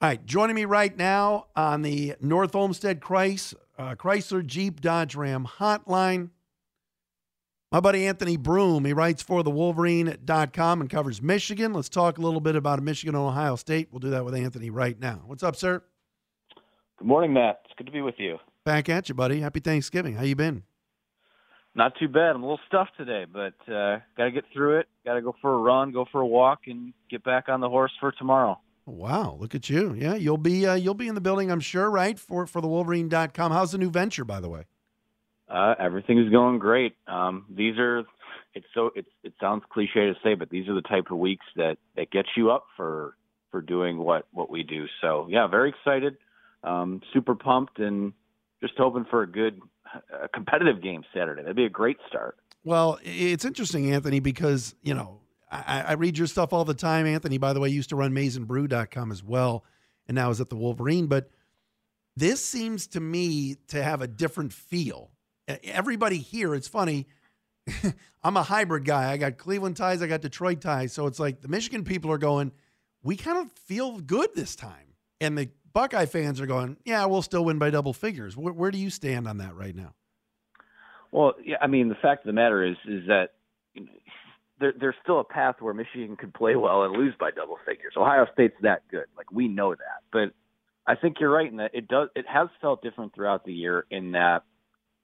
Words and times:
All 0.00 0.08
right, 0.08 0.24
joining 0.24 0.54
me 0.54 0.64
right 0.64 0.96
now 0.96 1.46
on 1.56 1.82
the 1.82 2.14
North 2.20 2.54
Olmsted 2.54 3.00
Chrysler, 3.00 3.56
uh, 3.76 3.96
Chrysler 3.96 4.46
Jeep 4.46 4.80
Dodge 4.80 5.16
Ram 5.16 5.44
hotline. 5.58 6.30
My 7.72 7.80
buddy 7.80 8.06
Anthony 8.06 8.36
Broome. 8.36 8.84
he 8.84 8.92
writes 8.92 9.24
for 9.24 9.42
the 9.42 9.50
Wolverine.com 9.50 10.80
and 10.80 10.88
covers 10.88 11.20
Michigan. 11.20 11.72
Let's 11.72 11.88
talk 11.88 12.16
a 12.16 12.20
little 12.20 12.38
bit 12.38 12.54
about 12.54 12.80
Michigan 12.80 13.16
and 13.16 13.24
Ohio 13.24 13.56
State. 13.56 13.88
We'll 13.90 13.98
do 13.98 14.10
that 14.10 14.24
with 14.24 14.36
Anthony 14.36 14.70
right 14.70 14.96
now. 15.00 15.22
What's 15.26 15.42
up, 15.42 15.56
sir? 15.56 15.82
Good 16.98 17.08
morning, 17.08 17.32
Matt. 17.32 17.62
It's 17.64 17.74
good 17.76 17.86
to 17.86 17.92
be 17.92 18.00
with 18.00 18.14
you. 18.18 18.38
Back 18.64 18.88
at 18.88 19.08
you, 19.08 19.16
buddy. 19.16 19.40
Happy 19.40 19.58
Thanksgiving. 19.58 20.14
How 20.14 20.22
you 20.22 20.36
been? 20.36 20.62
Not 21.74 21.94
too 21.98 22.06
bad. 22.06 22.36
I'm 22.36 22.44
a 22.44 22.46
little 22.46 22.60
stuffed 22.68 22.92
today, 22.96 23.24
but 23.30 23.54
uh, 23.68 23.98
got 24.16 24.26
to 24.26 24.30
get 24.30 24.44
through 24.52 24.78
it. 24.78 24.86
Got 25.04 25.14
to 25.14 25.22
go 25.22 25.34
for 25.42 25.52
a 25.52 25.58
run, 25.58 25.90
go 25.90 26.04
for 26.12 26.20
a 26.20 26.26
walk, 26.26 26.60
and 26.68 26.94
get 27.10 27.24
back 27.24 27.48
on 27.48 27.60
the 27.60 27.68
horse 27.68 27.92
for 27.98 28.12
tomorrow. 28.12 28.60
Wow, 28.88 29.36
look 29.38 29.54
at 29.54 29.68
you. 29.68 29.94
Yeah, 29.94 30.14
you'll 30.14 30.38
be 30.38 30.66
uh, 30.66 30.74
you'll 30.74 30.94
be 30.94 31.08
in 31.08 31.14
the 31.14 31.20
building, 31.20 31.50
I'm 31.50 31.60
sure, 31.60 31.90
right? 31.90 32.18
For 32.18 32.46
for 32.46 32.60
the 32.60 32.68
Wolverine.com. 32.68 33.52
How's 33.52 33.72
the 33.72 33.78
new 33.78 33.90
venture, 33.90 34.24
by 34.24 34.40
the 34.40 34.48
way? 34.48 34.64
Uh, 35.48 35.74
everything 35.78 36.18
is 36.18 36.30
going 36.30 36.58
great. 36.58 36.96
Um, 37.06 37.46
these 37.50 37.78
are 37.78 38.04
it's 38.54 38.66
so 38.74 38.90
it's 38.94 39.08
it 39.22 39.34
sounds 39.40 39.62
cliche 39.70 40.06
to 40.06 40.14
say, 40.22 40.34
but 40.34 40.48
these 40.50 40.68
are 40.68 40.74
the 40.74 40.82
type 40.82 41.10
of 41.10 41.18
weeks 41.18 41.44
that 41.56 41.76
that 41.96 42.10
get 42.10 42.24
you 42.36 42.50
up 42.50 42.66
for 42.76 43.14
for 43.50 43.60
doing 43.60 43.98
what 43.98 44.26
what 44.32 44.50
we 44.50 44.62
do. 44.62 44.86
So 45.00 45.26
yeah, 45.30 45.46
very 45.46 45.68
excited, 45.70 46.16
um, 46.64 47.02
super 47.12 47.34
pumped, 47.34 47.78
and 47.78 48.12
just 48.62 48.74
hoping 48.76 49.04
for 49.10 49.22
a 49.22 49.26
good 49.26 49.60
a 50.22 50.28
competitive 50.28 50.82
game 50.82 51.04
Saturday. 51.14 51.42
That'd 51.42 51.56
be 51.56 51.64
a 51.64 51.70
great 51.70 51.98
start. 52.08 52.36
Well, 52.64 52.98
it's 53.02 53.44
interesting, 53.44 53.92
Anthony, 53.92 54.20
because 54.20 54.74
you 54.82 54.94
know 54.94 55.20
I, 55.50 55.84
I, 55.88 55.92
read 55.94 56.18
your 56.18 56.26
stuff 56.26 56.52
all 56.52 56.64
the 56.64 56.74
time. 56.74 57.06
Anthony, 57.06 57.38
by 57.38 57.52
the 57.52 57.60
way, 57.60 57.68
used 57.68 57.88
to 57.90 57.96
run 57.96 58.12
maizenbrew.com 58.12 59.10
as 59.10 59.22
well, 59.22 59.64
and 60.06 60.14
now 60.14 60.30
is 60.30 60.40
at 60.40 60.50
the 60.50 60.56
Wolverine. 60.56 61.06
But 61.06 61.30
this 62.16 62.44
seems 62.44 62.86
to 62.88 63.00
me 63.00 63.56
to 63.68 63.82
have 63.82 64.02
a 64.02 64.06
different 64.06 64.52
feel. 64.52 65.10
Everybody 65.64 66.18
here, 66.18 66.54
it's 66.54 66.68
funny. 66.68 67.06
I'm 68.22 68.36
a 68.36 68.42
hybrid 68.42 68.84
guy. 68.84 69.10
I 69.12 69.16
got 69.16 69.38
Cleveland 69.38 69.76
ties, 69.76 70.02
I 70.02 70.06
got 70.06 70.20
Detroit 70.20 70.60
ties. 70.60 70.92
So 70.92 71.06
it's 71.06 71.20
like 71.20 71.40
the 71.40 71.48
Michigan 71.48 71.84
people 71.84 72.10
are 72.10 72.18
going, 72.18 72.52
we 73.02 73.16
kind 73.16 73.38
of 73.38 73.52
feel 73.52 74.00
good 74.00 74.34
this 74.34 74.56
time. 74.56 74.94
And 75.20 75.36
the 75.36 75.48
Buckeye 75.72 76.06
fans 76.06 76.40
are 76.40 76.46
going, 76.46 76.76
yeah, 76.84 77.04
we'll 77.06 77.22
still 77.22 77.44
win 77.44 77.58
by 77.58 77.70
double 77.70 77.92
figures. 77.92 78.36
Where, 78.36 78.52
where 78.52 78.70
do 78.70 78.78
you 78.78 78.90
stand 78.90 79.28
on 79.28 79.38
that 79.38 79.54
right 79.54 79.74
now? 79.74 79.94
Well, 81.10 81.34
yeah, 81.44 81.56
I 81.60 81.66
mean, 81.66 81.88
the 81.88 81.94
fact 81.94 82.22
of 82.22 82.26
the 82.26 82.32
matter 82.32 82.64
is, 82.64 82.76
is 82.86 83.06
that 83.06 83.32
there, 84.60 84.72
there's 84.78 84.94
still 85.02 85.20
a 85.20 85.24
path 85.24 85.56
where 85.60 85.74
Michigan 85.74 86.16
could 86.16 86.34
play 86.34 86.56
well 86.56 86.82
and 86.84 86.92
lose 86.92 87.14
by 87.18 87.30
double 87.30 87.58
figures. 87.66 87.94
Ohio 87.96 88.26
State's 88.32 88.56
that 88.62 88.82
good, 88.90 89.06
like 89.16 89.30
we 89.30 89.48
know 89.48 89.74
that. 89.74 90.02
But 90.12 90.32
I 90.86 90.96
think 90.96 91.16
you're 91.20 91.30
right 91.30 91.50
in 91.50 91.58
that 91.58 91.72
it 91.74 91.88
does. 91.88 92.08
It 92.14 92.26
has 92.28 92.48
felt 92.60 92.82
different 92.82 93.14
throughout 93.14 93.44
the 93.44 93.52
year 93.52 93.86
in 93.90 94.12
that 94.12 94.42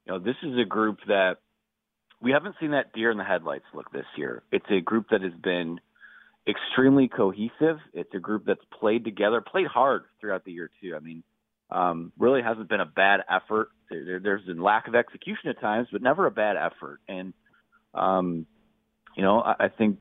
you 0.07 0.13
know 0.13 0.19
this 0.19 0.37
is 0.43 0.59
a 0.59 0.65
group 0.65 0.99
that 1.07 1.37
we 2.21 2.33
haven't 2.33 2.57
seen 2.61 2.71
that 2.71 2.93
deer 2.93 3.11
in 3.11 3.19
the 3.19 3.25
headlights 3.25 3.67
look 3.75 3.93
this 3.93 4.07
year. 4.17 4.43
It's 4.51 4.67
a 4.71 4.81
group 4.81 5.07
that 5.11 5.23
has 5.23 5.35
been 5.43 5.79
extremely 6.49 7.09
cohesive. 7.09 7.79
It's 7.93 8.15
a 8.15 8.19
group 8.19 8.45
that's 8.47 8.65
played 8.79 9.05
together, 9.05 9.41
played 9.41 9.67
hard 9.67 10.05
throughout 10.21 10.45
the 10.45 10.53
year 10.53 10.71
too. 10.81 10.95
I 10.97 11.01
mean, 11.01 11.23
um, 11.71 12.13
really 12.19 12.43
hasn't 12.43 12.69
been 12.69 12.81
a 12.81 12.87
bad 12.87 13.21
effort. 13.31 13.69
There, 13.91 14.21
there's 14.21 14.45
been 14.45 14.63
lack 14.63 14.89
of 14.89 14.95
execution 14.95 15.51
at 15.51 15.61
times, 15.61 15.89
but 15.93 16.03
never 16.03 16.27
a 16.27 16.31
bad 16.31 16.57
effort. 16.57 17.01
And 17.09 17.35
um, 17.95 18.47
you 19.17 19.23
know, 19.23 19.41
I, 19.41 19.55
I 19.65 19.69
think 19.69 20.01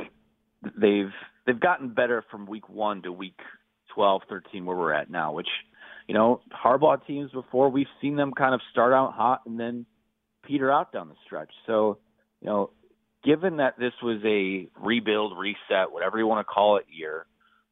they've 0.61 1.11
they've 1.45 1.59
gotten 1.59 1.93
better 1.93 2.23
from 2.29 2.45
week 2.45 2.69
one 2.69 3.01
to 3.03 3.11
week 3.11 3.39
12, 3.93 4.23
13, 4.29 4.65
where 4.65 4.77
we're 4.77 4.93
at 4.93 5.09
now. 5.09 5.33
Which, 5.33 5.47
you 6.07 6.13
know, 6.13 6.41
Harbaugh 6.51 7.05
teams 7.05 7.31
before 7.31 7.69
we've 7.69 7.87
seen 8.01 8.15
them 8.15 8.31
kind 8.35 8.53
of 8.53 8.61
start 8.71 8.93
out 8.93 9.13
hot 9.13 9.41
and 9.45 9.59
then 9.59 9.85
peter 10.45 10.71
out 10.71 10.91
down 10.91 11.09
the 11.09 11.15
stretch. 11.25 11.51
So, 11.67 11.99
you 12.41 12.47
know, 12.47 12.71
given 13.23 13.57
that 13.57 13.79
this 13.79 13.93
was 14.01 14.21
a 14.25 14.67
rebuild, 14.81 15.37
reset, 15.37 15.91
whatever 15.91 16.17
you 16.17 16.27
want 16.27 16.45
to 16.45 16.51
call 16.51 16.77
it, 16.77 16.85
year, 16.89 17.25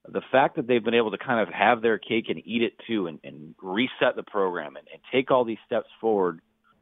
the 0.07 0.21
fact 0.31 0.55
that 0.55 0.67
they've 0.67 0.83
been 0.83 0.93
able 0.93 1.11
to 1.11 1.17
kind 1.17 1.39
of 1.41 1.53
have 1.53 1.81
their 1.81 1.97
cake 1.97 2.25
and 2.29 2.41
eat 2.45 2.63
it 2.63 2.73
too, 2.87 3.07
and, 3.07 3.19
and 3.23 3.53
reset 3.61 4.15
the 4.15 4.23
program 4.23 4.75
and, 4.75 4.87
and 4.91 5.01
take 5.11 5.29
all 5.29 5.45
these 5.45 5.59
steps 5.65 5.89
forward. 5.99 6.39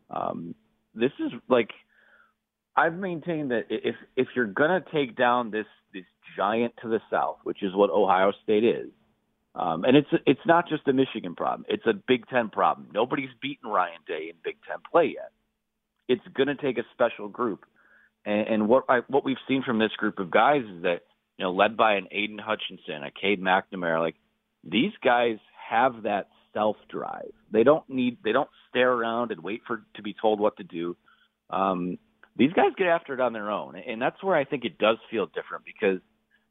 Um, 0.09 0.55
this 0.95 1.11
is 1.19 1.31
like 1.49 1.69
I've 2.79 2.95
maintained 2.95 3.51
that 3.51 3.65
if 3.69 3.95
if 4.15 4.27
you're 4.35 4.45
gonna 4.45 4.83
take 4.93 5.17
down 5.17 5.51
this 5.51 5.65
this 5.93 6.05
giant 6.37 6.73
to 6.81 6.87
the 6.87 7.01
south, 7.11 7.39
which 7.43 7.61
is 7.61 7.75
what 7.75 7.89
Ohio 7.89 8.31
State 8.43 8.63
is, 8.63 8.89
um, 9.53 9.83
and 9.83 9.97
it's 9.97 10.07
it's 10.25 10.45
not 10.45 10.69
just 10.69 10.87
a 10.87 10.93
Michigan 10.93 11.35
problem; 11.35 11.65
it's 11.67 11.85
a 11.85 11.93
Big 11.93 12.27
Ten 12.27 12.49
problem. 12.49 12.87
Nobody's 12.93 13.29
beaten 13.41 13.69
Ryan 13.69 13.99
Day 14.07 14.29
in 14.29 14.35
Big 14.43 14.55
Ten 14.65 14.77
play 14.89 15.15
yet. 15.15 15.31
It's 16.07 16.25
gonna 16.33 16.55
take 16.55 16.77
a 16.77 16.83
special 16.93 17.27
group, 17.27 17.65
and, 18.25 18.47
and 18.47 18.67
what 18.69 18.85
I, 18.87 19.01
what 19.09 19.25
we've 19.25 19.43
seen 19.45 19.61
from 19.61 19.79
this 19.79 19.91
group 19.97 20.19
of 20.19 20.31
guys 20.31 20.63
is 20.63 20.83
that 20.83 21.01
you 21.37 21.43
know, 21.43 21.51
led 21.51 21.75
by 21.75 21.95
an 21.95 22.07
Aidan 22.11 22.37
Hutchinson, 22.37 23.03
a 23.03 23.11
Cade 23.11 23.41
McNamara, 23.41 23.99
like 23.99 24.15
these 24.63 24.93
guys 25.03 25.37
have 25.69 26.03
that 26.03 26.29
self 26.53 26.77
drive. 26.89 27.33
They 27.51 27.63
don't 27.63 27.89
need 27.89 28.19
they 28.23 28.31
don't 28.31 28.49
stare 28.69 28.91
around 28.91 29.31
and 29.31 29.43
wait 29.43 29.63
for 29.67 29.83
to 29.95 30.01
be 30.01 30.13
told 30.13 30.39
what 30.39 30.55
to 30.57 30.63
do. 30.63 30.95
Um, 31.49 31.97
these 32.39 32.53
guys 32.53 32.71
get 32.77 32.87
after 32.87 33.13
it 33.13 33.19
on 33.19 33.33
their 33.33 33.51
own, 33.51 33.75
and 33.75 34.01
that's 34.01 34.23
where 34.23 34.35
I 34.35 34.45
think 34.45 34.63
it 34.63 34.77
does 34.77 34.97
feel 35.11 35.27
different 35.27 35.65
because 35.65 35.99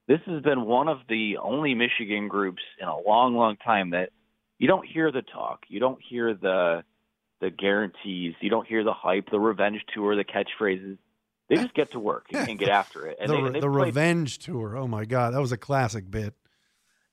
this 0.07 0.21
has 0.27 0.43
been 0.43 0.67
one 0.67 0.87
of 0.87 0.99
the 1.09 1.39
only 1.43 1.75
Michigan 1.75 2.29
groups 2.29 2.63
in 2.81 2.87
a 2.87 2.99
long, 3.01 3.35
long 3.35 3.57
time 3.57 3.91
that 3.91 4.11
you 4.59 4.69
don't 4.69 4.87
hear 4.87 5.11
the 5.11 5.23
talk, 5.23 5.61
you 5.69 5.81
don't 5.81 5.99
hear 6.09 6.35
the 6.35 6.85
the 7.41 7.51
guarantees, 7.51 8.35
you 8.41 8.51
don't 8.51 8.67
hear 8.67 8.85
the 8.85 8.93
hype, 8.93 9.31
the 9.31 9.39
revenge 9.41 9.81
tour, 9.95 10.15
the 10.15 10.25
catchphrases. 10.25 10.99
They 11.49 11.55
just 11.55 11.73
get 11.73 11.93
to 11.93 11.99
work 11.99 12.27
and 12.33 12.59
get 12.59 12.69
after 12.69 13.07
it. 13.07 13.17
And 13.21 13.31
the, 13.31 13.35
they, 13.35 13.41
and 13.41 13.55
the 13.55 13.61
played, 13.61 13.87
revenge 13.87 14.39
tour. 14.41 14.77
Oh 14.77 14.87
my 14.87 15.07
God, 15.07 15.33
that 15.33 15.41
was 15.41 15.53
a 15.53 15.57
classic 15.57 16.11
bit. 16.11 16.35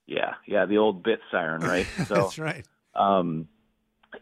Yeah, 0.06 0.34
yeah, 0.46 0.66
the 0.66 0.76
old 0.78 1.02
bit 1.02 1.20
siren, 1.30 1.62
right? 1.62 1.86
So, 2.06 2.14
That's 2.14 2.38
right. 2.38 2.66
Um, 2.94 3.48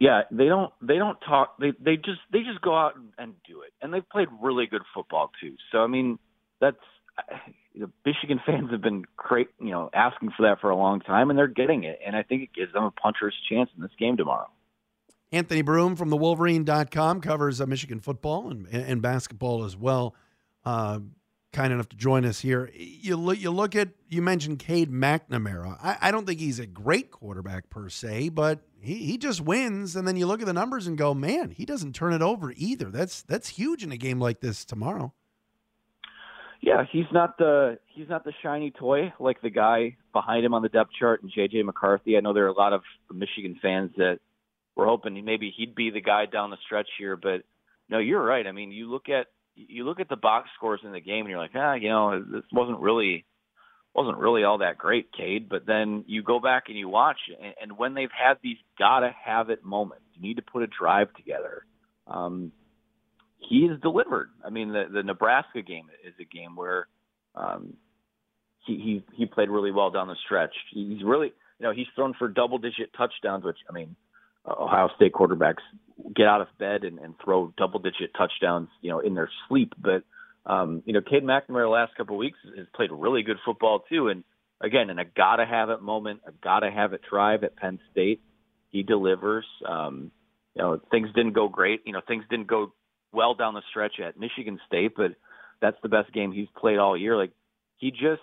yeah, 0.01 0.23
they 0.31 0.47
don't 0.47 0.73
they 0.81 0.97
don't 0.97 1.19
talk. 1.21 1.59
They 1.59 1.73
they 1.79 1.97
just 1.97 2.21
they 2.33 2.41
just 2.41 2.61
go 2.61 2.77
out 2.77 2.97
and, 2.97 3.13
and 3.19 3.35
do 3.47 3.63
it, 3.63 3.73
and 3.83 3.93
they've 3.93 4.09
played 4.09 4.29
really 4.43 4.67
good 4.67 4.83
football 4.95 5.31
too. 5.41 5.57
So 5.73 5.79
I 5.79 5.87
mean, 5.87 6.19
that's 6.61 6.77
know, 7.75 7.91
Michigan 8.05 8.41
fans 8.47 8.71
have 8.71 8.83
been 8.83 9.05
great, 9.17 9.49
you 9.61 9.71
know, 9.71 9.91
asking 9.93 10.33
for 10.37 10.45
that 10.45 10.61
for 10.61 10.71
a 10.71 10.77
long 10.77 11.01
time, 11.01 11.31
and 11.31 11.39
they're 11.39 11.47
getting 11.47 11.85
it. 11.85 11.99
And 12.05 12.17
I 12.17 12.23
think 12.23 12.43
it 12.43 12.51
gives 12.55 12.73
them 12.73 12.85
a 12.85 12.91
puncher's 12.91 13.35
chance 13.49 13.71
in 13.77 13.83
this 13.83 13.93
game 13.99 14.17
tomorrow. 14.17 14.49
Anthony 15.33 15.63
Broome 15.63 15.97
from 15.97 16.11
the 16.11 16.17
Wolverine.com 16.17 17.21
covers 17.21 17.61
uh, 17.61 17.67
Michigan 17.67 17.99
football 17.99 18.51
and, 18.51 18.69
and 18.69 19.03
basketball 19.03 19.65
as 19.65 19.77
well. 19.77 20.15
Uh, 20.65 21.01
kind 21.53 21.73
enough 21.73 21.89
to 21.89 21.97
join 21.97 22.25
us 22.25 22.41
here. 22.41 22.71
You 22.75 23.17
look, 23.17 23.41
you 23.41 23.51
look 23.51 23.75
at, 23.75 23.89
you 24.09 24.23
mentioned 24.23 24.61
Cade 24.61 24.91
McNamara. 24.93 25.77
I, 25.83 25.97
I 26.03 26.11
don't 26.11 26.27
think 26.27 26.39
he's 26.39 26.59
a 26.61 26.67
great 26.67 27.11
quarterback 27.11 27.69
per 27.69 27.89
se, 27.89 28.31
but 28.31 28.61
he, 28.85 28.97
he 28.99 29.19
just 29.19 29.41
wins. 29.41 29.97
And 29.97 30.07
then 30.07 30.17
you 30.17 30.27
look 30.27 30.41
at 30.41 30.47
the 30.47 30.53
numbers 30.53 30.87
and 30.87 30.97
go, 30.97 31.15
man, 31.15 31.51
he 31.51 31.65
doesn't 31.65 31.95
turn 31.95 32.13
it 32.13 32.23
over 32.23 32.53
either. 32.57 32.91
That's 32.91 33.23
that's 33.23 33.49
huge 33.51 33.83
in 33.83 33.93
a 33.93 33.97
game 33.97 34.21
like 34.21 34.41
this 34.41 34.65
tomorrow. 34.65 35.13
Yeah, 36.61 36.85
he's 36.91 37.07
not 37.13 37.37
the 37.37 37.79
he's 37.87 38.09
not 38.09 38.25
the 38.25 38.33
shiny 38.43 38.71
toy 38.71 39.13
like 39.21 39.43
the 39.43 39.51
guy 39.51 39.97
behind 40.13 40.45
him 40.47 40.55
on 40.55 40.63
the 40.63 40.69
depth 40.69 40.91
chart 40.99 41.23
and 41.23 41.31
JJ 41.31 41.65
McCarthy. 41.65 42.17
I 42.17 42.21
know 42.21 42.33
there 42.33 42.45
are 42.45 42.49
a 42.49 42.53
lot 42.53 42.73
of 42.73 42.83
Michigan 43.13 43.59
fans 43.61 43.91
that 43.99 44.21
were 44.75 44.87
hoping 44.87 45.23
maybe 45.25 45.53
he'd 45.55 45.75
be 45.75 45.91
the 45.91 46.01
guy 46.01 46.27
down 46.27 46.51
the 46.51 46.57
stretch 46.65 46.89
here, 46.99 47.17
but 47.17 47.43
no, 47.89 47.99
you're 47.99 48.25
right. 48.25 48.47
I 48.47 48.53
mean, 48.53 48.73
you 48.73 48.91
look 48.91 49.09
at 49.09 49.27
you 49.57 49.85
look 49.85 50.01
at 50.01 50.09
the 50.09 50.17
box 50.17 50.49
scores 50.57 50.81
in 50.85 50.93
the 50.93 51.01
game 51.01 51.21
and 51.21 51.29
you're 51.29 51.39
like, 51.39 51.53
ah, 51.55 51.75
you 51.75 51.89
know, 51.89 52.21
this 52.21 52.45
wasn't 52.53 52.81
really 52.81 53.25
wasn't 53.95 54.19
really 54.19 54.45
all 54.45 54.59
that 54.59 54.79
great, 54.79 55.13
Cade. 55.13 55.49
But 55.49 55.67
then 55.67 56.05
you 56.07 56.23
go 56.23 56.41
back 56.41 56.65
and 56.69 56.77
you 56.77 56.89
watch, 56.89 57.19
and, 57.41 57.55
and 57.61 57.79
when 57.79 57.95
they've 57.95 58.09
had 58.11 58.39
these 58.43 58.57
gotta 58.79 59.15
have 59.25 59.51
it 59.51 59.65
moments, 59.65 60.05
you 60.15 60.23
need 60.23 60.37
to 60.37 60.43
put 60.43 60.63
a 60.63 60.67
drive 60.67 61.13
together. 61.15 61.65
Um, 62.07 62.53
he 63.39 63.69
has 63.69 63.81
delivered. 63.81 64.31
I 64.45 64.51
mean, 64.51 64.73
the 64.73 64.85
the 64.93 65.03
Nebraska 65.03 65.63
game 65.63 65.87
is 66.07 66.15
a 66.21 66.25
game 66.25 66.57
where 66.57 66.89
um, 67.35 67.75
he 68.67 68.75
he 68.77 69.05
he 69.17 69.27
played 69.27 69.51
really 69.51 69.73
well 69.73 69.91
down 69.91 70.09
the 70.09 70.17
stretch. 70.25 70.55
He's 70.73 71.03
really, 71.05 71.33
you 71.59 71.67
know, 71.67 71.73
he's 71.73 71.87
thrown 71.95 72.15
for 72.19 72.29
double 72.29 72.59
digit 72.59 72.91
touchdowns, 72.97 73.45
which 73.45 73.59
I 73.69 73.73
mean, 73.73 73.97
Ohio 74.47 74.89
State 74.97 75.13
quarterbacks 75.13 75.63
get 76.15 76.27
out 76.27 76.41
of 76.41 76.49
bed 76.59 76.85
and, 76.85 76.99
and 76.99 77.15
throw 77.23 77.53
double 77.57 77.81
digit 77.81 78.11
touchdowns, 78.17 78.69
you 78.81 78.91
know, 78.91 79.01
in 79.01 79.15
their 79.15 79.31
sleep. 79.49 79.75
But 79.79 80.05
um, 80.47 80.83
you 80.85 80.93
know, 80.93 81.01
Cade 81.01 81.25
McNamara 81.25 81.65
the 81.65 81.69
last 81.69 81.95
couple 81.97 82.17
of 82.17 82.19
weeks 82.19 82.39
has 82.57 82.67
played 82.75 82.91
really 82.93 83.23
good 83.23 83.39
football 83.45 83.85
too. 83.89 84.09
And 84.09 84.25
again, 84.63 84.91
in 84.91 84.99
a 84.99 85.05
gotta 85.05 85.47
have 85.47 85.71
it 85.71 85.83
moment, 85.83 86.21
a 86.27 86.33
gotta 86.33 86.71
have 86.71 86.93
it 86.93 87.01
drive 87.09 87.45
at 87.45 87.57
Penn 87.57 87.79
State, 87.91 88.21
he 88.71 88.83
delivers. 88.83 89.47
Um, 89.67 90.11
you 90.55 90.63
know, 90.63 90.81
things 90.91 91.09
didn't 91.15 91.33
go 91.33 91.49
great. 91.49 91.83
You 91.87 91.93
know, 91.93 92.01
things 92.07 92.25
didn't 92.31 92.47
go 92.47 92.73
well 93.13 93.35
down 93.35 93.55
the 93.55 93.63
stretch 93.71 94.01
at 94.01 94.19
Michigan 94.19 94.61
State, 94.67 94.93
but 94.97 95.13
that's 95.61 95.77
the 95.83 95.89
best 95.89 96.13
game 96.13 96.33
he's 96.33 96.49
played 96.57 96.79
all 96.79 96.97
year. 96.97 97.17
Like 97.17 97.33
he 97.77 97.91
just 97.91 98.23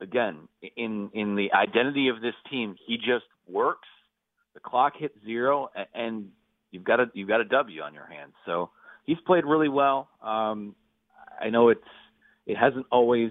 again, 0.00 0.48
in 0.76 1.10
in 1.12 1.34
the 1.34 1.52
identity 1.52 2.08
of 2.08 2.20
this 2.20 2.34
team, 2.50 2.76
he 2.86 2.96
just 2.96 3.26
works. 3.48 3.88
The 4.54 4.60
clock 4.60 4.94
hits 4.96 5.14
zero, 5.24 5.70
and 5.94 6.30
you've 6.70 6.84
got 6.84 7.00
a 7.00 7.06
you've 7.14 7.28
got 7.28 7.40
a 7.40 7.44
W 7.44 7.82
on 7.82 7.94
your 7.94 8.06
hands. 8.06 8.34
So 8.46 8.70
he's 9.04 9.18
played 9.26 9.44
really 9.44 9.68
well. 9.68 10.08
Um, 10.22 10.74
I 11.40 11.50
know 11.50 11.68
it's 11.68 11.80
it 12.46 12.56
hasn't 12.56 12.86
always, 12.90 13.30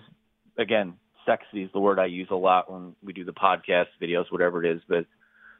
again, 0.58 0.94
sexy 1.26 1.64
is 1.64 1.72
the 1.74 1.80
word 1.80 2.00
I 2.00 2.06
use 2.06 2.28
a 2.32 2.36
lot 2.36 2.72
when 2.72 2.96
we 3.04 3.14
do 3.14 3.26
the 3.26 3.34
podcast 3.34 3.88
videos, 4.02 4.32
whatever 4.32 4.64
it 4.64 4.76
is. 4.76 4.82
But 4.88 5.06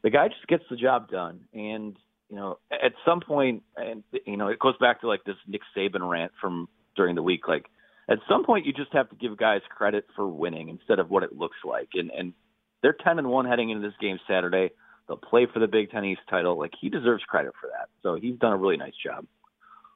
the 0.04 0.10
guy 0.10 0.28
just 0.28 0.48
gets 0.48 0.64
the 0.70 0.76
job 0.76 1.10
done, 1.10 1.42
and 1.54 1.96
you 2.30 2.36
know, 2.36 2.60
at 2.72 2.94
some 3.06 3.20
point, 3.22 3.64
and 3.76 4.04
you 4.26 4.38
know, 4.38 4.48
it 4.48 4.60
goes 4.60 4.78
back 4.80 5.02
to 5.02 5.08
like 5.08 5.24
this 5.26 5.36
Nick 5.48 5.62
Saban 5.76 6.08
rant 6.08 6.32
from 6.40 6.68
during 6.96 7.16
the 7.16 7.24
week. 7.24 7.48
Like, 7.48 7.66
at 8.10 8.20
some 8.30 8.46
point, 8.46 8.66
you 8.66 8.74
just 8.74 8.94
have 8.94 9.10
to 9.10 9.16
give 9.16 9.38
guys 9.38 9.62
credit 9.76 10.06
for 10.16 10.28
winning 10.28 10.70
instead 10.70 11.00
of 11.00 11.10
what 11.10 11.24
it 11.24 11.36
looks 11.36 11.58
like. 11.66 11.90
And 11.94 12.12
and 12.12 12.34
they're 12.82 12.96
ten 13.04 13.18
and 13.20 13.28
one 13.28 13.46
heading 13.46 13.70
into 13.70 13.88
this 13.88 13.98
game 14.00 14.20
Saturday. 14.28 14.72
They'll 15.08 15.18
play 15.18 15.48
for 15.52 15.60
the 15.60 15.68
Big 15.68 15.90
Ten 15.90 16.06
East 16.06 16.22
title. 16.30 16.60
Like 16.60 16.74
he 16.80 16.90
deserves 16.90 17.24
credit 17.24 17.54
for 17.60 17.68
that. 17.68 17.90
So 18.04 18.16
he's 18.16 18.38
done 18.38 18.54
a 18.54 18.58
really 18.58 18.78
nice 18.78 18.94
job. 19.04 19.26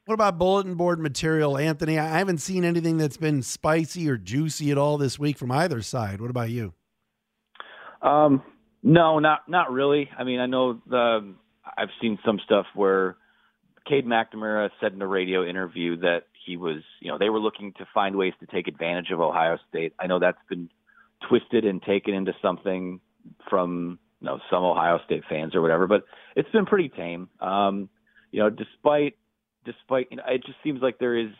What 0.06 0.16
about 0.16 0.40
bulletin 0.40 0.76
board 0.76 1.00
material, 1.00 1.58
Anthony? 1.58 2.00
I 2.00 2.18
haven't 2.18 2.40
seen 2.40 2.66
anything 2.66 2.98
that's 2.98 3.18
been 3.18 3.44
spicy 3.44 4.10
or 4.10 4.18
juicy 4.18 4.72
at 4.72 4.78
all 4.78 4.98
this 4.98 5.20
week 5.20 5.38
from 5.38 5.52
either 5.52 5.82
side. 5.82 6.22
What 6.22 6.32
about 6.32 6.50
you? 6.50 6.74
Um, 8.02 8.42
no, 8.82 9.20
not 9.20 9.48
not 9.48 9.72
really. 9.72 10.10
I 10.18 10.24
mean, 10.24 10.40
I 10.40 10.48
know 10.48 10.82
the 10.88 11.34
I've 11.78 11.90
seen 12.02 12.18
some 12.26 12.40
stuff 12.44 12.66
where 12.74 13.18
Cade 13.88 14.08
McNamara 14.08 14.70
said 14.80 14.94
in 14.94 15.02
a 15.02 15.08
radio 15.08 15.48
interview 15.48 15.98
that 15.98 16.24
he 16.46 16.58
was, 16.58 16.82
you 17.00 17.12
know, 17.12 17.20
they 17.20 17.30
were 17.30 17.40
looking 17.40 17.74
to 17.74 17.88
find 17.94 18.16
ways 18.16 18.34
to 18.40 18.48
take 18.48 18.68
advantage 18.68 19.12
of 19.12 19.20
Ohio 19.20 19.60
State. 19.70 19.94
I 20.00 20.08
know 20.08 20.18
that's 20.18 20.42
been 20.50 20.70
twisted 21.30 21.64
and 21.66 21.82
taken 21.82 22.16
into 22.16 22.34
something 22.42 23.00
from 23.48 24.00
you 24.20 24.26
know 24.26 24.40
some 24.50 24.64
Ohio 24.64 25.00
State 25.06 25.24
fans 25.30 25.54
or 25.54 25.62
whatever, 25.62 25.86
but 25.86 26.06
it's 26.36 26.50
been 26.50 26.66
pretty 26.66 26.90
tame. 26.90 27.30
Um, 27.40 27.88
you 28.32 28.40
know, 28.40 28.50
despite 28.50 29.16
despite 29.66 30.08
you 30.12 30.18
know, 30.18 30.24
it 30.28 30.44
just 30.46 30.58
seems 30.64 30.82
like 30.82 31.00
there 31.00 31.18
is 31.18 31.32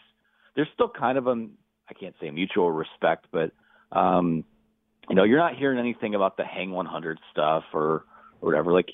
there's 0.56 0.70
still 0.74 0.90
kind 0.90 1.18
of 1.18 1.28
a 1.28 1.48
I 1.90 1.94
can't 1.94 2.16
say 2.22 2.30
mutual 2.32 2.72
respect, 2.72 3.28
but 3.32 3.52
um, 3.92 4.46
you 5.10 5.16
know, 5.16 5.24
you're 5.24 5.40
not 5.40 5.56
hearing 5.56 5.80
anything 5.80 6.16
about 6.16 6.38
the 6.38 6.46
Hang 6.46 6.72
100 6.72 7.20
stuff 7.32 7.64
or, 7.74 8.06
or 8.42 8.50
whatever. 8.50 8.72
Like, 8.72 8.90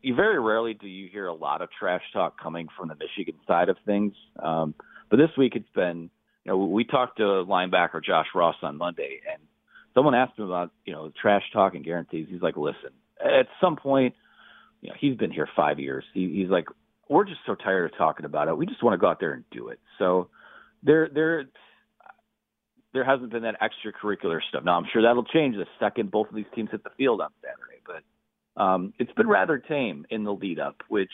you 0.00 0.14
very 0.14 0.38
rarely 0.38 0.74
do 0.74 0.86
you 0.86 1.08
hear 1.10 1.26
a 1.26 1.34
lot 1.34 1.60
of 1.60 1.68
trash 1.78 2.02
talk 2.12 2.40
coming 2.40 2.68
from 2.78 2.88
the 2.88 2.94
Michigan 2.94 3.34
side 3.46 3.68
of 3.68 3.76
things. 3.84 4.14
Um, 4.42 4.74
but 5.10 5.16
this 5.16 5.30
week 5.36 5.54
it's 5.54 5.68
been, 5.74 6.10
you 6.44 6.52
know, 6.52 6.58
we 6.58 6.84
talked 6.84 7.18
to 7.18 7.22
linebacker 7.22 8.02
Josh 8.02 8.26
Ross 8.34 8.56
on 8.62 8.78
Monday, 8.78 9.20
and 9.30 9.42
someone 9.94 10.14
asked 10.14 10.38
him 10.38 10.46
about, 10.46 10.70
you 10.84 10.92
know, 10.92 11.12
trash 11.20 11.42
talk 11.52 11.74
and 11.74 11.84
guarantees. 11.84 12.28
He's 12.30 12.42
like, 12.42 12.56
listen, 12.56 12.90
at 13.20 13.48
some 13.60 13.76
point, 13.76 14.14
you 14.80 14.90
know, 14.90 14.94
he's 14.98 15.16
been 15.16 15.32
here 15.32 15.48
five 15.56 15.78
years. 15.78 16.04
He, 16.14 16.32
he's 16.32 16.48
like, 16.48 16.66
we're 17.08 17.24
just 17.24 17.40
so 17.46 17.54
tired 17.54 17.92
of 17.92 17.98
talking 17.98 18.26
about 18.26 18.48
it. 18.48 18.56
We 18.56 18.66
just 18.66 18.82
want 18.82 18.94
to 18.94 18.98
go 18.98 19.08
out 19.08 19.20
there 19.20 19.32
and 19.32 19.44
do 19.50 19.68
it. 19.68 19.78
So 19.98 20.28
there, 20.82 21.08
there, 21.12 21.44
there 22.92 23.04
hasn't 23.04 23.30
been 23.30 23.42
that 23.42 23.56
extracurricular 23.60 24.40
stuff. 24.48 24.64
Now 24.64 24.76
I'm 24.76 24.86
sure 24.92 25.02
that'll 25.02 25.24
change 25.24 25.56
the 25.56 25.66
second 25.78 26.10
both 26.10 26.28
of 26.28 26.34
these 26.34 26.46
teams 26.54 26.70
hit 26.70 26.82
the 26.82 26.90
field 26.96 27.20
on 27.20 27.30
Saturday, 27.42 27.82
but 27.86 28.60
um, 28.60 28.94
it's 28.98 29.12
been 29.12 29.28
rather 29.28 29.58
tame 29.58 30.06
in 30.10 30.24
the 30.24 30.32
lead 30.32 30.58
up, 30.58 30.82
which 30.88 31.10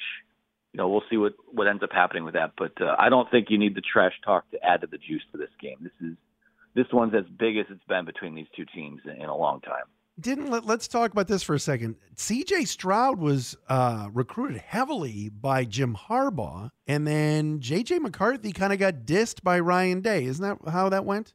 you 0.73 0.79
know 0.79 0.89
we'll 0.89 1.03
see 1.11 1.17
what 1.17 1.35
what 1.50 1.67
ends 1.67 1.83
up 1.83 1.91
happening 1.93 2.25
with 2.25 2.35
that. 2.35 2.53
But 2.56 2.81
uh, 2.81 2.94
I 2.99 3.09
don't 3.09 3.31
think 3.31 3.49
you 3.50 3.59
need 3.59 3.75
the 3.75 3.83
trash 3.83 4.12
talk 4.25 4.49
to 4.53 4.65
add 4.65 4.83
to 4.83 4.87
the 4.87 4.99
juice 4.99 5.23
to 5.33 5.39
this 5.39 5.50
game. 5.61 5.79
This 5.81 5.93
is 6.00 6.17
this 6.75 6.87
one's 6.93 7.15
as 7.15 7.25
big 7.39 7.56
as 7.59 7.67
it's 7.69 7.85
been 7.89 8.05
between 8.05 8.35
these 8.35 8.47
two 8.56 8.65
teams 8.65 9.00
in, 9.05 9.23
in 9.23 9.29
a 9.29 9.37
long 9.37 9.61
time. 9.61 9.85
Didn't 10.20 10.50
let, 10.50 10.69
us 10.69 10.88
talk 10.88 11.11
about 11.11 11.26
this 11.26 11.43
for 11.43 11.55
a 11.55 11.59
second. 11.59 11.97
C.J. 12.17 12.67
Stroud 12.67 13.19
was 13.19 13.56
uh, 13.69 14.09
recruited 14.12 14.59
heavily 14.59 15.31
by 15.31 15.64
Jim 15.64 15.97
Harbaugh, 15.97 16.70
and 16.87 17.06
then 17.06 17.61
J.J. 17.61 17.99
McCarthy 17.99 18.53
kind 18.53 18.73
of 18.73 18.79
got 18.79 19.06
dissed 19.06 19.43
by 19.43 19.59
Ryan 19.59 20.03
Day. 20.03 20.25
Isn't 20.25 20.43
that 20.43 20.70
how 20.70 20.91
that 20.91 21.06
went? 21.06 21.32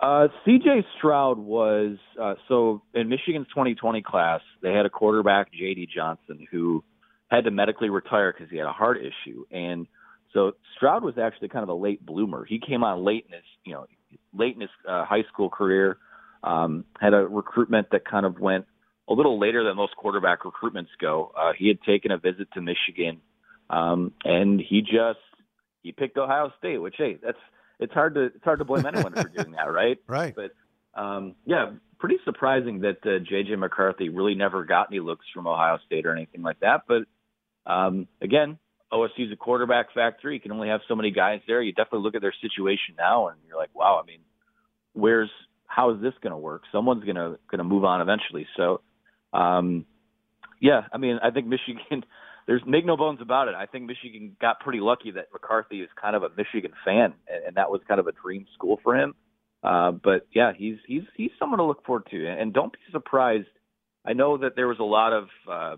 Uh, 0.00 0.28
CJ 0.46 0.84
Stroud 0.98 1.38
was 1.38 1.96
uh, 2.20 2.34
so 2.48 2.82
in 2.94 3.08
Michigan's 3.08 3.46
2020 3.48 4.02
class. 4.02 4.40
They 4.60 4.72
had 4.72 4.84
a 4.84 4.90
quarterback, 4.90 5.52
J.D. 5.52 5.88
Johnson, 5.94 6.46
who 6.50 6.84
had 7.28 7.44
to 7.44 7.50
medically 7.50 7.88
retire 7.88 8.32
because 8.32 8.50
he 8.50 8.58
had 8.58 8.66
a 8.66 8.72
heart 8.72 8.98
issue, 8.98 9.44
and 9.50 9.86
so 10.34 10.52
Stroud 10.76 11.02
was 11.02 11.16
actually 11.16 11.48
kind 11.48 11.62
of 11.62 11.70
a 11.70 11.74
late 11.74 12.04
bloomer. 12.04 12.44
He 12.44 12.60
came 12.60 12.84
on 12.84 13.04
late 13.04 13.24
in 13.26 13.32
his, 13.32 13.44
you 13.64 13.72
know, 13.72 13.86
late 14.34 14.54
in 14.54 14.60
his 14.60 14.70
uh, 14.86 15.06
high 15.06 15.24
school 15.32 15.48
career. 15.48 15.96
Um, 16.46 16.84
had 17.00 17.12
a 17.12 17.26
recruitment 17.26 17.88
that 17.90 18.04
kind 18.04 18.24
of 18.24 18.38
went 18.38 18.66
a 19.08 19.12
little 19.12 19.38
later 19.38 19.64
than 19.64 19.76
most 19.76 19.96
quarterback 19.96 20.40
recruitments 20.42 20.88
go. 21.00 21.32
Uh, 21.36 21.52
he 21.58 21.68
had 21.68 21.82
taken 21.82 22.12
a 22.12 22.18
visit 22.18 22.48
to 22.54 22.60
Michigan, 22.60 23.20
um, 23.68 24.12
and 24.24 24.60
he 24.60 24.80
just 24.80 25.18
he 25.82 25.92
picked 25.92 26.16
Ohio 26.16 26.52
State, 26.58 26.78
which 26.78 26.94
hey, 26.96 27.18
that's 27.22 27.38
it's 27.80 27.92
hard 27.92 28.14
to 28.14 28.26
it's 28.26 28.44
hard 28.44 28.60
to 28.60 28.64
blame 28.64 28.86
anyone 28.86 29.12
for 29.12 29.28
doing 29.28 29.52
that, 29.52 29.72
right? 29.72 29.98
Right. 30.06 30.34
But 30.34 30.52
um, 31.00 31.34
yeah, 31.44 31.72
pretty 31.98 32.18
surprising 32.24 32.80
that 32.80 32.98
uh, 33.04 33.20
JJ 33.30 33.58
McCarthy 33.58 34.08
really 34.08 34.34
never 34.34 34.64
got 34.64 34.88
any 34.90 35.00
looks 35.00 35.26
from 35.34 35.46
Ohio 35.46 35.78
State 35.86 36.06
or 36.06 36.14
anything 36.14 36.42
like 36.42 36.60
that. 36.60 36.82
But 36.86 37.02
um, 37.70 38.06
again, 38.22 38.58
OSU's 38.92 39.32
a 39.32 39.36
quarterback 39.36 39.92
factory. 39.94 40.34
You 40.34 40.40
can 40.40 40.52
only 40.52 40.68
have 40.68 40.80
so 40.88 40.94
many 40.94 41.10
guys 41.10 41.40
there. 41.46 41.60
You 41.60 41.72
definitely 41.72 42.00
look 42.00 42.14
at 42.14 42.22
their 42.22 42.34
situation 42.40 42.94
now, 42.96 43.28
and 43.28 43.38
you're 43.46 43.58
like, 43.58 43.74
wow. 43.74 44.00
I 44.02 44.06
mean, 44.06 44.20
where's 44.92 45.30
how 45.66 45.90
is 45.94 46.00
this 46.00 46.14
going 46.22 46.32
to 46.32 46.38
work? 46.38 46.62
Someone's 46.72 47.04
going 47.04 47.16
to 47.16 47.38
going 47.50 47.58
to 47.58 47.64
move 47.64 47.84
on 47.84 48.00
eventually. 48.00 48.46
So, 48.56 48.80
um, 49.32 49.86
yeah, 50.60 50.82
I 50.92 50.98
mean, 50.98 51.18
I 51.22 51.30
think 51.30 51.46
Michigan 51.46 52.04
there's 52.46 52.62
make 52.66 52.86
no 52.86 52.96
bones 52.96 53.20
about 53.20 53.48
it. 53.48 53.54
I 53.54 53.66
think 53.66 53.86
Michigan 53.86 54.36
got 54.40 54.60
pretty 54.60 54.80
lucky 54.80 55.10
that 55.12 55.26
McCarthy 55.32 55.80
is 55.80 55.88
kind 56.00 56.14
of 56.14 56.22
a 56.22 56.28
Michigan 56.36 56.72
fan, 56.84 57.14
and, 57.28 57.44
and 57.48 57.56
that 57.56 57.70
was 57.70 57.80
kind 57.88 58.00
of 58.00 58.06
a 58.06 58.12
dream 58.12 58.46
school 58.54 58.78
for 58.82 58.96
him. 58.96 59.14
Uh, 59.62 59.90
but 59.90 60.26
yeah, 60.32 60.52
he's 60.56 60.76
he's 60.86 61.02
he's 61.16 61.30
someone 61.38 61.58
to 61.58 61.64
look 61.64 61.84
forward 61.84 62.06
to, 62.10 62.26
and 62.26 62.52
don't 62.52 62.72
be 62.72 62.78
surprised. 62.92 63.48
I 64.04 64.12
know 64.12 64.38
that 64.38 64.54
there 64.54 64.68
was 64.68 64.78
a 64.78 64.84
lot 64.84 65.12
of 65.12 65.28
uh, 65.50 65.76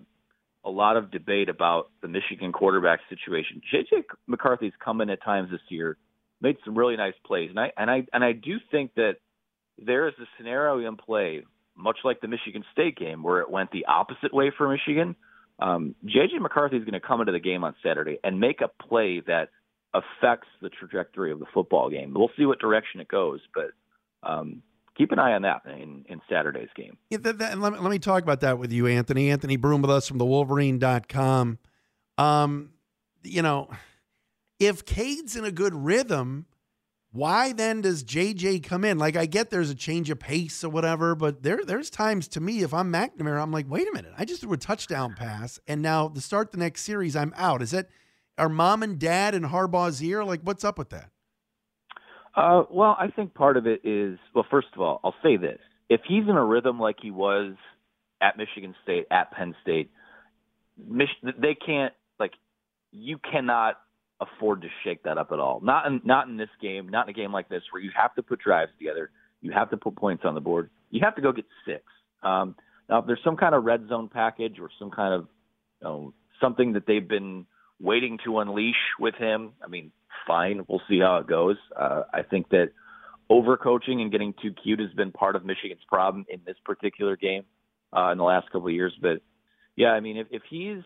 a 0.64 0.70
lot 0.70 0.96
of 0.96 1.11
debate 1.11 1.49
about 1.49 1.90
the 2.02 2.08
Michigan 2.08 2.52
quarterback 2.52 3.00
situation. 3.08 3.62
JJ 3.73 4.05
McCarthy's 4.26 4.73
come 4.85 5.00
in 5.00 5.08
at 5.08 5.23
times 5.23 5.50
this 5.50 5.61
year, 5.70 5.96
made 6.43 6.56
some 6.64 6.76
really 6.76 6.96
nice 6.96 7.14
plays, 7.25 7.49
and 7.50 7.58
I 7.58 7.73
and 7.79 7.90
I 7.90 8.06
and 8.12 8.23
I 8.23 8.32
do 8.32 8.58
think 8.70 8.94
that 8.96 9.14
there 9.84 10.08
is 10.08 10.14
a 10.20 10.26
scenario 10.36 10.86
in 10.86 10.96
play, 10.96 11.44
much 11.76 11.98
like 12.04 12.20
the 12.20 12.28
Michigan 12.28 12.64
State 12.72 12.96
game, 12.96 13.22
where 13.22 13.40
it 13.40 13.50
went 13.50 13.70
the 13.70 13.86
opposite 13.86 14.34
way 14.34 14.52
for 14.56 14.69
Michigan 14.69 15.16
um, 15.58 15.94
JJ 16.04 16.40
McCarthy 16.40 16.76
is 16.76 16.85
going 16.85 17.00
to 17.00 17.06
come 17.06 17.20
into 17.20 17.32
the 17.32 17.40
game 17.40 17.64
on 17.64 17.75
Saturday 17.82 18.18
and 18.23 18.38
make 18.38 18.61
a 18.61 18.68
play 18.68 19.20
that 19.26 19.49
affects 19.94 20.49
the 20.62 20.68
trajectory 20.68 21.32
of 21.32 21.40
the 21.40 21.47
football 21.52 21.90
game. 21.90 22.14
We'll 22.14 22.30
see 22.37 22.47
what 22.47 22.61
direction 22.61 23.00
it 23.00 23.08
goes, 23.08 23.40
but 23.54 23.70
um, 24.23 24.62
keep 24.97 25.11
an 25.11 25.18
eye 25.18 25.32
on 25.32 25.42
that 25.42 25.62
in, 25.66 26.04
in 26.08 26.20
Saturday's 26.28 26.68
game. 26.76 26.97
Yeah, 27.11 27.18
that, 27.23 27.38
that, 27.38 27.58
let, 27.58 27.73
me, 27.73 27.78
let 27.80 27.90
me 27.90 27.99
talk 27.99 28.23
about 28.23 28.40
that 28.40 28.58
with 28.58 28.73
you, 28.73 28.87
Anthony. 28.87 29.30
Anthony 29.30 29.56
Broome 29.56 29.82
with 29.82 29.90
us 29.90 30.06
from 30.06 30.18
the 30.18 30.26
Wolverine.com. 30.26 31.58
Um, 32.18 32.70
you 33.25 33.42
know, 33.42 33.68
if 34.61 34.85
Cade's 34.85 35.35
in 35.35 35.44
a 35.44 35.52
good 35.52 35.75
rhythm– 35.75 36.47
why 37.12 37.53
then 37.53 37.81
does 37.81 38.05
JJ 38.05 38.62
come 38.62 38.85
in? 38.85 38.99
Like 38.99 39.17
I 39.17 39.27
get 39.27 39.50
there's 39.50 39.71
a 39.71 39.75
change 39.75 40.11
of 40.11 40.19
pace 40.19 40.62
or 40.62 40.69
whatever, 40.69 41.15
but 41.15 41.43
there 41.43 41.65
there's 41.65 41.91
times 41.91 42.29
to 42.29 42.41
me 42.41 42.62
if 42.62 42.75
I'm 42.75 42.93
McNamara, 42.93 43.43
I'm 43.43 43.53
like, 43.53 43.69
wait 43.69 43.88
a 43.88 43.93
minute, 43.93 44.12
I 44.19 44.25
just 44.25 44.43
threw 44.43 44.53
a 44.53 44.59
touchdown 44.59 45.15
pass, 45.15 45.59
and 45.67 45.81
now 45.81 46.09
to 46.09 46.21
start 46.21 46.53
the 46.53 46.59
next 46.59 46.83
series, 46.83 47.17
I'm 47.17 47.33
out. 47.37 47.62
Is 47.62 47.73
it 47.73 47.88
are 48.37 48.49
mom 48.49 48.83
and 48.83 48.99
dad 48.99 49.35
in 49.35 49.43
Harbaugh's 49.43 50.03
ear? 50.03 50.25
Like, 50.25 50.41
what's 50.43 50.65
up 50.65 50.79
with 50.79 50.91
that? 50.91 51.11
Uh, 52.37 52.62
well, 52.71 52.97
I 52.99 53.09
think 53.09 53.35
part 53.35 53.57
of 53.57 53.67
it 53.67 53.81
is 53.85 54.19
well. 54.35 54.47
First 54.49 54.69
of 54.75 54.81
all, 54.81 55.00
I'll 55.03 55.15
say 55.23 55.37
this: 55.37 55.59
if 55.88 56.03
he's 56.07 56.25
in 56.29 56.37
a 56.37 56.45
rhythm 56.45 56.79
like 56.79 56.97
he 57.03 57.11
was 57.11 57.55
at 58.21 58.37
Michigan 58.37 58.75
State, 58.83 59.07
at 59.11 59.33
Penn 59.33 59.57
State, 59.62 59.91
Mich- 60.77 61.09
they 61.23 61.55
can't 61.55 61.93
like 62.21 62.33
you 62.93 63.19
cannot 63.19 63.75
afford 64.20 64.62
to 64.62 64.68
shake 64.84 65.02
that 65.04 65.18
up 65.18 65.32
at 65.32 65.38
all. 65.38 65.60
Not 65.62 65.87
in 65.87 66.00
not 66.04 66.28
in 66.28 66.37
this 66.37 66.48
game, 66.60 66.88
not 66.88 67.06
in 67.06 67.10
a 67.10 67.12
game 67.12 67.32
like 67.32 67.48
this 67.48 67.62
where 67.70 67.82
you 67.82 67.90
have 67.96 68.14
to 68.14 68.22
put 68.22 68.40
drives 68.40 68.72
together, 68.78 69.10
you 69.40 69.52
have 69.52 69.70
to 69.70 69.76
put 69.76 69.96
points 69.96 70.25
on 70.25 70.34
the 70.34 70.40
board. 70.40 70.70
You 70.90 71.00
have 71.04 71.14
to 71.16 71.22
go 71.22 71.32
get 71.32 71.44
six. 71.66 71.82
Um, 72.22 72.56
now, 72.88 72.98
if 72.98 73.06
there's 73.06 73.20
some 73.22 73.37
kind 73.37 73.54
of 73.54 73.64
red 73.64 73.88
zone 73.88 74.08
package 74.08 74.58
or 74.60 74.70
some 74.78 74.90
kind 74.90 75.14
of 75.14 75.28
you 75.80 75.88
know, 75.88 76.14
something 76.40 76.72
that 76.72 76.87
they've 76.87 77.06
been 77.06 77.46
waiting 77.80 78.18
to 78.25 78.40
unleash 78.40 78.75
with 78.98 79.14
him, 79.14 79.52
I 79.62 79.68
mean, 79.68 79.92
fine. 80.26 80.64
We'll 80.68 80.82
see 80.88 81.00
how 81.00 81.18
it 81.18 81.26
goes. 81.26 81.56
Uh, 81.76 82.02
I 82.12 82.22
think 82.22 82.48
that 82.50 82.70
overcoaching 83.30 84.00
and 84.00 84.10
getting 84.10 84.34
too 84.42 84.52
cute 84.52 84.80
has 84.80 84.90
been 84.92 85.12
part 85.12 85.37
of 85.37 85.44
Michigan's 85.44 85.82
problem 85.87 86.25
in 86.28 86.40
this 86.46 86.56
particular 86.64 87.16
game 87.16 87.44
uh, 87.96 88.10
in 88.10 88.18
the 88.18 88.25
last 88.25 88.46
couple 88.50 88.68
of 88.68 88.75
years. 88.75 88.94
But 89.00 89.20
yeah, 89.76 89.90
I 89.90 90.00
mean, 90.00 90.16
if, 90.16 90.26
if 90.30 90.42
he's, 90.48 90.82